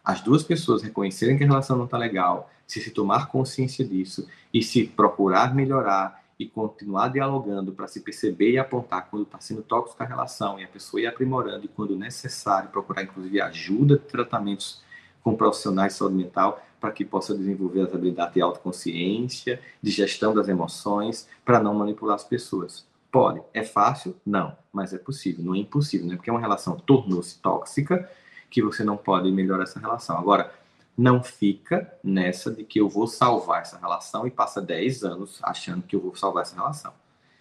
as 0.05 0.21
duas 0.21 0.43
pessoas 0.43 0.83
reconhecerem 0.83 1.35
que 1.35 1.43
a 1.43 1.47
relação 1.47 1.75
não 1.75 1.85
está 1.85 1.97
legal, 1.97 2.51
se 2.67 2.79
se 2.79 2.91
tomar 2.91 3.27
consciência 3.27 3.83
disso 3.83 4.27
e 4.53 4.61
se 4.61 4.85
procurar 4.85 5.55
melhorar 5.55 6.22
e 6.39 6.47
continuar 6.47 7.09
dialogando 7.09 7.71
para 7.71 7.87
se 7.87 8.01
perceber 8.01 8.51
e 8.51 8.57
apontar 8.57 9.07
quando 9.09 9.23
está 9.23 9.39
sendo 9.39 9.61
tóxica 9.61 10.03
a 10.03 10.07
relação 10.07 10.59
e 10.59 10.63
a 10.63 10.67
pessoa 10.67 11.01
ir 11.01 11.07
aprimorando 11.07 11.65
e 11.65 11.67
quando 11.67 11.95
necessário 11.95 12.69
procurar 12.69 13.03
inclusive 13.03 13.39
ajuda 13.39 13.97
tratamentos 13.97 14.81
com 15.23 15.35
profissionais 15.35 15.93
de 15.93 15.99
saúde 15.99 16.15
mental 16.15 16.61
para 16.79 16.91
que 16.91 17.05
possa 17.05 17.33
desenvolver 17.33 17.81
as 17.81 17.93
habilidades 17.93 18.33
de 18.33 18.41
autoconsciência, 18.41 19.61
de 19.81 19.89
gestão 19.89 20.33
das 20.35 20.49
emoções, 20.49 21.29
para 21.45 21.63
não 21.63 21.73
manipular 21.73 22.15
as 22.15 22.25
pessoas. 22.25 22.85
Pode. 23.09 23.41
É 23.53 23.63
fácil? 23.63 24.15
Não. 24.25 24.57
Mas 24.71 24.93
é 24.93 24.97
possível. 24.97 25.45
Não 25.45 25.55
é 25.55 25.59
impossível, 25.59 26.05
né? 26.07 26.15
Porque 26.17 26.29
é 26.29 26.33
uma 26.33 26.41
relação 26.41 26.75
tornou-se 26.75 27.39
tóxica 27.39 28.09
que 28.49 28.61
você 28.61 28.83
não 28.83 28.97
pode 28.97 29.31
melhorar 29.31 29.63
essa 29.63 29.79
relação. 29.79 30.17
Agora, 30.17 30.53
não 30.97 31.23
fica 31.23 31.91
nessa 32.03 32.51
de 32.51 32.63
que 32.63 32.79
eu 32.79 32.87
vou 32.87 33.07
salvar 33.07 33.61
essa 33.61 33.77
relação 33.77 34.27
e 34.27 34.31
passa 34.31 34.61
10 34.61 35.03
anos 35.03 35.39
achando 35.41 35.83
que 35.83 35.95
eu 35.95 35.99
vou 35.99 36.15
salvar 36.15 36.43
essa 36.43 36.55
relação. 36.55 36.93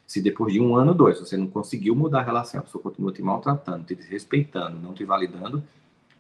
Se 0.07 0.21
depois 0.21 0.53
de 0.53 0.61
um 0.61 0.77
ano, 0.77 0.95
dois, 0.95 1.21
você 1.21 1.37
não 1.37 1.47
conseguiu 1.47 1.95
mudar 1.95 2.21
a 2.21 2.23
relação, 2.23 2.61
a 2.61 2.63
pessoa 2.63 2.83
continua 2.83 3.13
te 3.13 3.23
maltratando, 3.23 3.85
te 3.85 3.95
desrespeitando, 3.95 4.79
não 4.79 4.93
te 4.93 5.05
validando, 5.05 5.63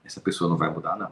essa 0.04 0.20
pessoa 0.20 0.48
não 0.48 0.56
vai 0.56 0.70
mudar, 0.70 0.96
não. 0.96 1.10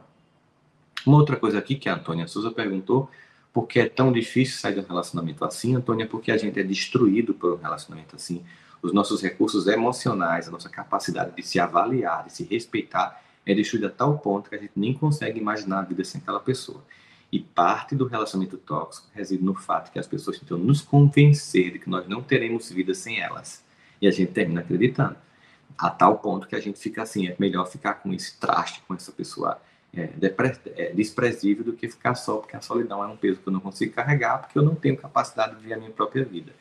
Uma 1.05 1.17
outra 1.17 1.35
coisa 1.35 1.57
aqui 1.57 1.75
que 1.75 1.89
a 1.89 1.95
Antônia 1.95 2.27
Souza 2.27 2.51
perguntou 2.51 3.09
porque 3.53 3.79
é 3.79 3.89
tão 3.89 4.11
difícil 4.11 4.59
sair 4.59 4.75
de 4.75 4.79
um 4.79 4.85
relacionamento 4.87 5.43
assim, 5.43 5.75
Antônia? 5.75 6.07
Porque 6.07 6.31
a 6.31 6.37
gente 6.37 6.59
é 6.59 6.63
destruído 6.63 7.33
por 7.33 7.53
um 7.53 7.57
relacionamento 7.57 8.15
assim. 8.15 8.43
Os 8.81 8.93
nossos 8.93 9.21
recursos 9.21 9.67
emocionais, 9.67 10.47
a 10.47 10.51
nossa 10.51 10.69
capacidade 10.69 11.35
de 11.35 11.43
se 11.43 11.59
avaliar, 11.59 12.25
de 12.25 12.33
se 12.33 12.43
respeitar, 12.43 13.21
é 13.45 13.53
destruída 13.53 13.87
a 13.87 13.91
tal 13.91 14.17
ponto 14.19 14.49
que 14.49 14.55
a 14.55 14.59
gente 14.59 14.73
nem 14.75 14.93
consegue 14.93 15.39
imaginar 15.39 15.79
a 15.79 15.83
vida 15.83 16.03
sem 16.03 16.21
aquela 16.21 16.39
pessoa. 16.39 16.83
E 17.31 17.39
parte 17.39 17.95
do 17.95 18.05
relacionamento 18.05 18.57
tóxico 18.57 19.07
reside 19.13 19.43
no 19.43 19.55
fato 19.55 19.91
que 19.91 19.97
as 19.97 20.07
pessoas 20.07 20.37
tentam 20.37 20.57
nos 20.57 20.81
convencer 20.81 21.71
de 21.71 21.79
que 21.79 21.89
nós 21.89 22.07
não 22.07 22.21
teremos 22.21 22.69
vida 22.69 22.93
sem 22.93 23.21
elas. 23.21 23.63
E 24.01 24.07
a 24.07 24.11
gente 24.11 24.33
termina 24.33 24.61
acreditando. 24.61 25.15
A 25.77 25.89
tal 25.89 26.17
ponto 26.19 26.47
que 26.47 26.55
a 26.55 26.59
gente 26.59 26.77
fica 26.77 27.01
assim, 27.01 27.27
é 27.27 27.35
melhor 27.39 27.65
ficar 27.65 27.95
com 27.95 28.13
esse 28.13 28.37
traste 28.37 28.83
com 28.85 28.93
essa 28.93 29.11
pessoa 29.11 29.61
é, 29.93 30.09
é, 30.75 30.93
desprezível 30.93 31.63
do 31.63 31.73
que 31.73 31.87
ficar 31.89 32.15
só, 32.15 32.37
porque 32.37 32.55
a 32.55 32.61
solidão 32.61 33.03
é 33.03 33.07
um 33.07 33.17
peso 33.17 33.39
que 33.39 33.47
eu 33.47 33.53
não 33.53 33.59
consigo 33.59 33.93
carregar, 33.93 34.39
porque 34.39 34.57
eu 34.57 34.63
não 34.63 34.75
tenho 34.75 34.97
capacidade 34.97 35.55
de 35.55 35.65
ver 35.65 35.73
a 35.73 35.77
minha 35.77 35.91
própria 35.91 36.23
vida. 36.23 36.53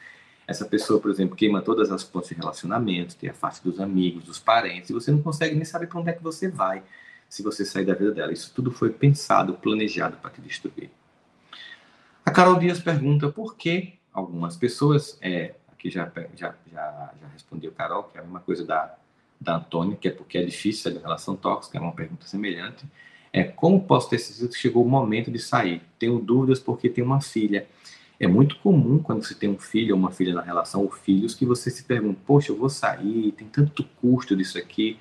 Essa 0.51 0.65
pessoa, 0.65 0.99
por 0.99 1.13
exemplo, 1.13 1.37
queima 1.37 1.63
todas 1.63 1.93
as 1.93 2.03
pontes 2.03 2.31
de 2.31 2.35
relacionamento, 2.35 3.15
tem 3.15 3.31
a 3.31 3.33
face 3.33 3.63
dos 3.63 3.79
amigos, 3.79 4.25
dos 4.25 4.41
parentes, 4.41 4.91
e 4.91 4.93
você 4.93 5.13
não 5.13 5.23
consegue 5.23 5.55
nem 5.55 5.65
saber 5.65 5.87
para 5.87 6.01
onde 6.01 6.11
é 6.11 6.13
que 6.13 6.21
você 6.21 6.49
vai 6.49 6.83
se 7.29 7.41
você 7.41 7.65
sair 7.65 7.85
da 7.85 7.95
vida 7.95 8.11
dela. 8.11 8.33
Isso 8.33 8.53
tudo 8.53 8.73
foi 8.73 8.91
pensado, 8.91 9.55
planejado 9.55 10.17
para 10.17 10.29
te 10.29 10.41
destruir. 10.41 10.91
A 12.27 12.33
Carol 12.33 12.59
Dias 12.59 12.81
pergunta 12.81 13.29
por 13.29 13.55
que 13.55 13.95
algumas 14.13 14.57
pessoas, 14.57 15.17
é, 15.23 15.55
aqui 15.71 15.89
já, 15.89 16.11
já, 16.35 16.53
já, 16.67 17.15
já 17.21 17.29
respondeu 17.33 17.71
Carol, 17.71 18.03
que 18.03 18.19
é 18.19 18.21
a 18.21 18.25
mesma 18.25 18.41
coisa 18.41 18.65
da, 18.65 18.97
da 19.41 19.55
Antônia, 19.55 19.97
que 19.97 20.09
é 20.09 20.11
porque 20.11 20.37
é 20.37 20.45
difícil 20.45 20.99
a 20.99 21.01
relação 21.01 21.37
tóxica, 21.37 21.79
é 21.79 21.81
uma 21.81 21.93
pergunta 21.93 22.27
semelhante. 22.27 22.85
É, 23.33 23.45
como 23.45 23.85
posso 23.85 24.11
ter 24.11 24.19
certeza 24.19 24.49
que 24.49 24.59
chegou 24.59 24.85
o 24.85 24.89
momento 24.89 25.31
de 25.31 25.39
sair? 25.39 25.81
Tenho 25.97 26.19
dúvidas 26.19 26.59
porque 26.59 26.89
tenho 26.89 27.07
uma 27.07 27.21
filha. 27.21 27.69
É 28.21 28.27
muito 28.29 28.57
comum 28.59 28.99
quando 28.99 29.25
você 29.25 29.35
tem 29.35 29.49
um 29.49 29.59
filho 29.59 29.95
ou 29.95 29.99
uma 29.99 30.11
filha 30.11 30.35
na 30.35 30.43
relação, 30.43 30.83
ou 30.83 30.91
filhos, 30.91 31.35
que 31.35 31.47
você 31.47 31.71
se 31.71 31.85
pergunta: 31.85 32.21
Poxa, 32.27 32.53
eu 32.53 32.57
vou 32.57 32.69
sair, 32.69 33.33
tem 33.33 33.49
tanto 33.49 33.83
custo 33.99 34.37
disso 34.37 34.59
aqui. 34.59 34.99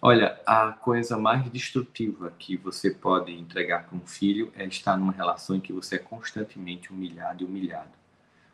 Olha, 0.00 0.38
a 0.46 0.70
coisa 0.70 1.18
mais 1.18 1.50
destrutiva 1.50 2.32
que 2.38 2.56
você 2.56 2.90
pode 2.90 3.32
entregar 3.32 3.88
para 3.88 3.96
um 3.96 4.06
filho 4.06 4.52
é 4.54 4.64
estar 4.64 4.96
numa 4.96 5.12
relação 5.12 5.56
em 5.56 5.60
que 5.60 5.72
você 5.72 5.96
é 5.96 5.98
constantemente 5.98 6.92
humilhado 6.92 7.42
e 7.42 7.46
humilhado. 7.46 7.90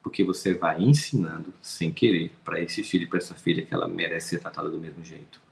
Porque 0.02 0.24
você 0.24 0.54
vai 0.54 0.80
ensinando, 0.80 1.52
sem 1.60 1.92
querer, 1.92 2.32
para 2.42 2.58
esse 2.58 2.82
filho 2.82 3.04
e 3.04 3.06
para 3.06 3.18
essa 3.18 3.34
filha 3.34 3.66
que 3.66 3.74
ela 3.74 3.86
merece 3.86 4.30
ser 4.30 4.38
tratada 4.38 4.70
do 4.70 4.78
mesmo 4.78 5.04
jeito. 5.04 5.42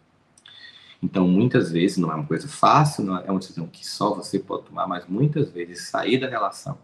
Então, 1.03 1.29
muitas 1.29 1.71
vezes, 1.71 1.99
não 1.99 2.11
é 2.11 2.15
uma 2.15 2.27
coisa 2.27 2.49
fácil, 2.49 3.05
não 3.05 3.19
é, 3.19 3.27
é 3.27 3.31
uma 3.31 3.41
decisão 3.41 3.67
que 3.67 3.87
só 3.87 4.15
você 4.15 4.39
pode 4.39 4.65
tomar, 4.65 4.87
mas 4.87 5.07
muitas 5.07 5.51
vezes 5.51 5.89
sair 5.89 6.19
da 6.19 6.29
relação, 6.29 6.79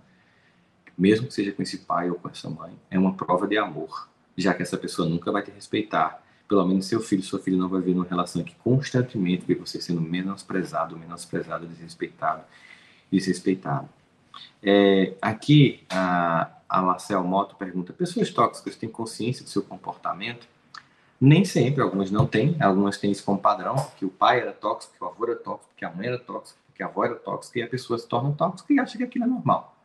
mesmo 0.96 1.26
que 1.26 1.35
seja 1.35 1.52
com 1.52 1.62
esse 1.62 1.78
pai 1.78 2.11
ou 2.11 2.16
com 2.16 2.28
essa 2.28 2.48
mãe, 2.48 2.72
é 2.90 2.98
uma 2.98 3.14
prova 3.14 3.46
de 3.46 3.59
amor, 3.59 4.09
já 4.37 4.54
que 4.54 4.62
essa 4.62 4.76
pessoa 4.76 5.09
nunca 5.09 5.30
vai 5.30 5.42
te 5.42 5.50
respeitar. 5.50 6.22
Pelo 6.48 6.64
menos 6.64 6.87
seu 6.87 7.00
filho, 7.00 7.22
sua 7.22 7.40
filha 7.40 7.56
não 7.56 7.68
vai 7.68 7.80
ver 7.80 7.92
uma 7.92 8.04
relação 8.04 8.42
que 8.42 8.54
constantemente 8.56 9.44
vê 9.44 9.54
você 9.54 9.80
sendo 9.80 10.00
menosprezado, 10.00 10.96
menosprezado, 10.96 11.66
desrespeitado, 11.66 12.42
desrespeitado. 13.11 13.88
É, 14.62 15.14
aqui, 15.20 15.85
a, 15.90 16.50
a 16.68 16.82
Marcel 16.82 17.24
Moto 17.24 17.56
pergunta: 17.56 17.92
pessoas 17.92 18.30
tóxicas 18.30 18.76
têm 18.76 18.88
consciência 18.88 19.42
do 19.44 19.50
seu 19.50 19.62
comportamento? 19.62 20.46
Nem 21.20 21.44
sempre, 21.44 21.82
algumas 21.82 22.11
não 22.11 22.26
têm, 22.26 22.56
algumas 22.61 22.98
têm 22.98 23.11
isso 23.11 23.24
como 23.24 23.38
padrão, 23.38 23.74
que 23.96 24.04
o 24.04 24.11
pai 24.11 24.40
era 24.40 24.52
tóxico, 24.52 24.94
que 24.96 25.02
o 25.02 25.06
avô 25.06 25.24
era 25.24 25.37
tóxico, 25.37 25.72
que 25.74 25.85
a 25.85 25.90
mãe 25.90 26.06
era 26.06 26.18
tóxica, 26.18 26.61
que 26.74 26.82
a 26.82 26.87
avó 26.87 27.04
era 27.04 27.14
tóxica, 27.14 27.59
e 27.59 27.62
a 27.62 27.68
pessoa 27.68 27.98
se 27.98 28.06
torna 28.06 28.32
tóxica 28.32 28.72
e 28.72 28.78
acha 28.78 28.98
que 28.98 29.04
aquilo 29.04 29.24
é 29.24 29.28
normal. 29.28 29.76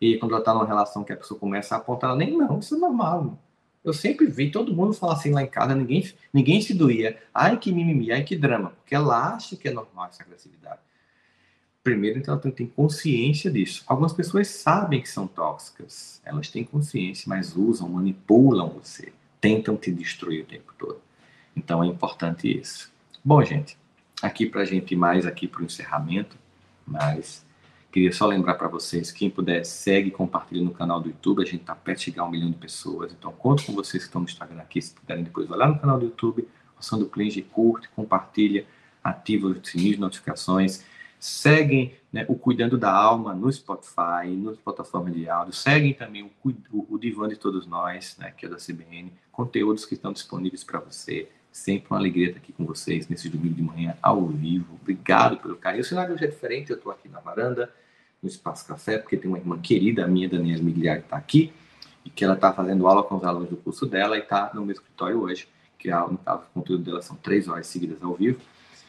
E 0.00 0.16
quando 0.18 0.32
ela 0.32 0.40
está 0.40 0.52
numa 0.52 0.66
relação 0.66 1.04
que 1.04 1.12
a 1.12 1.16
pessoa 1.16 1.38
começa 1.38 1.74
a 1.74 1.78
apontar, 1.78 2.10
ela 2.10 2.18
nem, 2.18 2.36
não, 2.36 2.58
isso 2.58 2.74
é 2.74 2.78
normal. 2.78 3.38
Eu 3.84 3.92
sempre 3.92 4.26
vi 4.26 4.50
todo 4.50 4.74
mundo 4.74 4.94
falar 4.94 5.14
assim 5.14 5.30
lá 5.30 5.42
em 5.42 5.46
casa, 5.46 5.74
ninguém, 5.74 6.10
ninguém 6.32 6.60
se 6.60 6.72
doía. 6.72 7.18
Ai, 7.34 7.58
que 7.58 7.70
mimimi, 7.70 8.10
ai, 8.12 8.22
que 8.22 8.36
drama. 8.36 8.70
Porque 8.70 8.94
ela 8.94 9.34
acha 9.34 9.56
que 9.56 9.68
é 9.68 9.70
normal 9.70 10.08
essa 10.08 10.22
agressividade. 10.22 10.80
Primeiro, 11.82 12.18
então, 12.18 12.32
ela 12.32 12.52
tem, 12.52 12.66
consciência 12.66 13.50
disso. 13.50 13.84
Algumas 13.86 14.14
pessoas 14.14 14.48
sabem 14.48 15.02
que 15.02 15.08
são 15.08 15.26
tóxicas. 15.26 16.20
Elas 16.24 16.48
têm 16.48 16.64
consciência, 16.64 17.28
mas 17.28 17.54
usam, 17.54 17.88
manipulam 17.90 18.70
você 18.70 19.12
tentam 19.44 19.76
te 19.76 19.92
destruir 19.92 20.42
o 20.42 20.46
tempo 20.46 20.72
todo. 20.78 21.02
Então 21.54 21.84
é 21.84 21.86
importante 21.86 22.48
isso. 22.50 22.90
Bom, 23.22 23.44
gente, 23.44 23.76
aqui 24.22 24.46
para 24.46 24.64
gente 24.64 24.96
mais 24.96 25.26
aqui 25.26 25.46
para 25.46 25.60
o 25.60 25.64
encerramento, 25.66 26.38
mas 26.86 27.44
queria 27.94 28.12
só 28.12 28.26
lembrar 28.26 28.54
para 28.54 28.66
vocês, 28.66 29.12
quem 29.12 29.30
puder, 29.30 29.64
segue 29.64 30.08
e 30.08 30.10
compartilha 30.10 30.60
no 30.60 30.72
canal 30.72 31.00
do 31.00 31.10
YouTube, 31.10 31.42
a 31.42 31.44
gente 31.44 31.60
está 31.60 31.76
perto 31.76 31.98
de 31.98 32.04
chegar 32.06 32.24
a 32.24 32.26
um 32.26 32.30
milhão 32.32 32.50
de 32.50 32.56
pessoas, 32.56 33.12
então 33.12 33.30
conto 33.30 33.64
com 33.64 33.72
vocês 33.72 34.02
que 34.02 34.08
estão 34.08 34.20
no 34.20 34.26
Instagram 34.26 34.60
aqui, 34.60 34.82
se 34.82 34.92
puderem 34.92 35.22
depois 35.22 35.48
olhar 35.48 35.68
no 35.68 35.78
canal 35.78 35.96
do 35.96 36.06
YouTube, 36.06 36.48
passando 36.74 37.02
o 37.02 37.08
play, 37.08 37.30
curte, 37.52 37.88
compartilha, 37.90 38.66
ativa 39.02 39.46
o 39.46 39.64
sininho 39.64 39.92
de 39.92 40.00
notificações, 40.00 40.84
seguem 41.20 41.94
né, 42.12 42.26
o 42.28 42.34
Cuidando 42.34 42.76
da 42.76 42.92
Alma 42.92 43.32
no 43.32 43.50
Spotify, 43.52 44.26
nas 44.42 44.56
plataformas 44.56 45.14
de 45.14 45.28
áudio, 45.28 45.52
seguem 45.52 45.94
também 45.94 46.24
o, 46.24 46.50
o, 46.72 46.86
o 46.90 46.98
Divã 46.98 47.28
de 47.28 47.36
Todos 47.36 47.64
Nós, 47.64 48.16
né, 48.18 48.32
que 48.36 48.44
é 48.44 48.48
da 48.48 48.56
CBN, 48.56 49.12
conteúdos 49.30 49.86
que 49.86 49.94
estão 49.94 50.12
disponíveis 50.12 50.64
para 50.64 50.80
você. 50.80 51.28
Sempre 51.52 51.86
uma 51.92 52.00
alegria 52.00 52.26
estar 52.26 52.40
aqui 52.40 52.52
com 52.52 52.64
vocês 52.64 53.06
nesse 53.06 53.28
domingo 53.28 53.54
de 53.54 53.62
manhã 53.62 53.96
ao 54.02 54.26
vivo. 54.26 54.76
Obrigado 54.82 55.36
pelo 55.36 55.54
carinho. 55.54 55.82
O 55.82 55.86
cenário 55.86 56.12
hoje 56.12 56.24
é 56.24 56.26
diferente, 56.26 56.70
eu 56.70 56.76
estou 56.76 56.90
aqui 56.90 57.08
na 57.08 57.20
varanda, 57.20 57.72
no 58.24 58.28
Espaço 58.28 58.66
Café, 58.66 58.98
porque 58.98 59.18
tem 59.18 59.28
uma 59.28 59.38
irmã 59.38 59.58
querida 59.58 60.06
minha, 60.06 60.28
Daniela 60.28 60.62
Migliari, 60.62 61.00
que 61.00 61.06
está 61.06 61.16
aqui, 61.16 61.52
e 62.04 62.10
que 62.10 62.24
ela 62.24 62.34
está 62.34 62.52
fazendo 62.52 62.86
aula 62.88 63.02
com 63.02 63.16
os 63.16 63.24
alunos 63.24 63.50
do 63.50 63.56
curso 63.56 63.86
dela 63.86 64.16
e 64.16 64.20
está 64.20 64.50
no 64.54 64.64
meu 64.64 64.72
escritório 64.72 65.20
hoje, 65.20 65.46
que 65.78 65.90
a 65.90 65.98
aula, 65.98 66.18
o 66.26 66.54
conteúdo 66.54 66.82
dela 66.82 67.02
são 67.02 67.16
três 67.16 67.46
horas 67.46 67.66
seguidas 67.66 68.02
ao 68.02 68.14
vivo. 68.14 68.40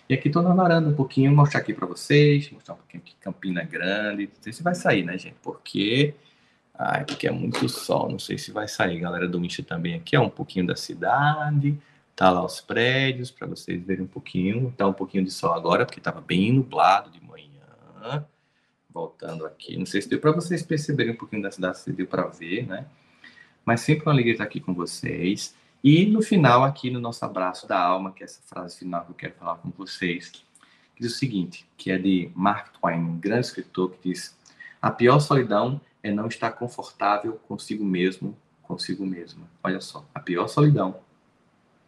E 0.08 0.13
aqui 0.13 0.30
estou 0.30 0.41
na 0.41 0.54
varanda 0.54 0.88
um 0.88 0.95
pouquinho, 0.95 1.36
mostrar 1.36 1.60
aqui 1.60 1.74
para 1.74 1.86
vocês, 1.86 2.50
mostrar 2.52 2.76
um 2.76 2.78
pouquinho 2.78 3.04
aqui 3.04 3.15
Campina 3.19 3.63
Grande. 3.63 4.28
Não 4.28 4.41
sei 4.41 4.54
se 4.54 4.63
vai 4.63 4.76
sair, 4.76 5.04
né, 5.04 5.17
gente? 5.17 5.36
Porque, 5.41 6.13
ai, 6.78 7.04
porque 7.04 7.28
é 7.28 7.32
muito 7.32 7.67
sol, 7.67 8.10
não 8.10 8.19
sei 8.19 8.38
se 8.38 8.52
vai 8.52 8.67
sair. 8.67 9.00
Galera 9.00 9.28
do 9.28 9.39
Mincha 9.39 9.63
também 9.63 9.95
aqui, 9.95 10.15
é 10.15 10.19
um 10.19 10.30
pouquinho 10.30 10.67
da 10.67 10.76
cidade. 10.76 11.78
Tá 12.15 12.30
lá 12.30 12.45
os 12.45 12.62
prédios, 12.62 13.32
para 13.32 13.48
vocês 13.48 13.84
verem 13.84 14.06
um 14.06 14.08
pouquinho. 14.08 14.74
Tá 14.78 14.88
um 14.88 14.93
pouquinho 14.93 15.26
de 15.26 15.32
sol 15.32 15.54
agora, 15.54 15.86
porque 15.86 16.00
estava 16.00 16.21
bem 16.21 16.54
nublado 16.54 17.10
de 17.10 17.19
manhã. 17.21 18.26
Voltando 18.95 19.45
aqui, 19.45 19.75
não 19.75 19.86
sei 19.86 20.01
se 20.01 20.08
deu 20.08 20.21
para 20.21 20.31
vocês 20.31 20.63
perceberem 20.63 21.12
um 21.12 21.17
pouquinho 21.17 21.41
da 21.41 21.51
cidade, 21.51 21.79
se 21.79 21.91
deu 21.91 22.08
para 22.08 22.27
ver, 22.27 22.65
né? 22.65 22.86
Mas 23.65 23.81
sempre 23.81 24.05
uma 24.05 24.13
alegria 24.13 24.31
estar 24.31 24.45
aqui 24.45 24.62
com 24.62 24.73
vocês. 24.73 25.53
E 25.84 26.05
no 26.05 26.21
final, 26.21 26.63
aqui 26.63 26.89
no 26.89 27.01
nosso 27.01 27.25
abraço 27.25 27.67
da 27.67 27.77
alma, 27.77 28.13
que 28.13 28.23
é 28.23 28.25
essa 28.25 28.39
frase 28.45 28.79
final 28.79 29.03
que 29.03 29.12
eu 29.12 29.15
quero 29.15 29.34
falar 29.34 29.58
com 29.58 29.69
vocês, 29.71 30.29
que 30.29 30.41
diz 30.97 31.13
o 31.13 31.17
seguinte, 31.17 31.67
que 31.75 31.91
é 31.91 31.97
de 31.97 32.31
Mark 32.34 32.71
Twain, 32.79 32.99
um 32.99 33.19
grande 33.19 33.47
escritor, 33.47 33.91
que 33.91 34.12
diz: 34.12 34.34
A 34.81 34.89
pior 34.89 35.19
solidão 35.19 35.81
é 36.01 36.10
não 36.10 36.27
estar 36.27 36.51
confortável 36.51 37.34
consigo 37.49 37.84
mesmo, 37.84 38.34
consigo 38.63 39.05
mesma. 39.05 39.45
Olha 39.62 39.81
só, 39.81 40.05
a 40.15 40.21
pior 40.21 40.47
solidão 40.47 41.01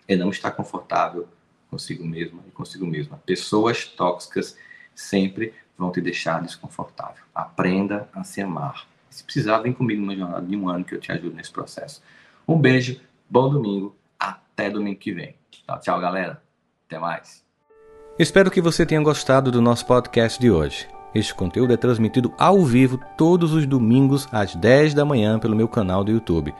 é 0.10 0.17
não 0.17 0.30
estar 0.30 0.52
confortável 0.52 1.26
consigo 1.72 2.06
mesmo 2.06 2.43
e 2.46 2.52
consigo 2.52 2.86
mesma. 2.86 3.17
Pessoas 3.26 3.86
tóxicas 3.86 4.58
sempre 5.00 5.54
vão 5.78 5.92
te 5.92 6.02
deixar 6.02 6.42
desconfortável. 6.42 7.24
Aprenda 7.34 8.10
a 8.14 8.24
se 8.24 8.42
amar. 8.42 8.88
Se 9.10 9.24
precisar, 9.24 9.60
vem 9.60 9.74
comigo 9.74 10.02
numa 10.02 10.16
jornada 10.16 10.46
de 10.46 10.56
um 10.56 10.68
ano 10.68 10.84
que 10.84 10.96
eu 10.96 11.00
te 11.00 11.12
ajudo 11.12 11.36
nesse 11.36 11.52
processo. 11.52 12.02
Um 12.48 12.60
beijo 12.60 13.00
Bom 13.30 13.50
domingo. 13.50 13.94
Até 14.18 14.70
domingo 14.70 14.98
que 14.98 15.12
vem. 15.12 15.36
Tchau, 15.52 15.80
tchau, 15.82 16.00
galera. 16.00 16.42
Até 16.88 16.98
mais. 16.98 17.44
Espero 18.18 18.50
que 18.50 18.62
você 18.62 18.86
tenha 18.86 19.02
gostado 19.02 19.52
do 19.52 19.62
nosso 19.62 19.86
podcast 19.86 20.40
de 20.40 20.50
hoje. 20.50 20.88
Este 21.14 21.36
conteúdo 21.36 21.74
é 21.74 21.78
transmitido 21.78 22.34
ao 22.38 22.64
vivo 22.64 23.00
todos 23.18 23.54
os 23.54 23.66
domingos 23.66 24.28
às 24.32 24.56
10 24.56 24.94
da 24.94 25.04
manhã 25.04 25.38
pelo 25.40 25.56
meu 25.56 25.68
canal 25.68 26.04
do 26.04 26.12
YouTube. 26.12 26.54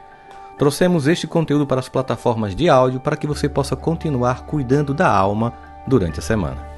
Trouxemos 0.58 1.06
este 1.06 1.26
conteúdo 1.26 1.66
para 1.66 1.80
as 1.80 1.88
plataformas 1.88 2.54
de 2.54 2.68
áudio 2.68 3.00
para 3.00 3.16
que 3.16 3.26
você 3.26 3.48
possa 3.48 3.74
continuar 3.74 4.44
cuidando 4.44 4.92
da 4.92 5.10
alma 5.10 5.54
durante 5.86 6.18
a 6.18 6.22
semana. 6.22 6.77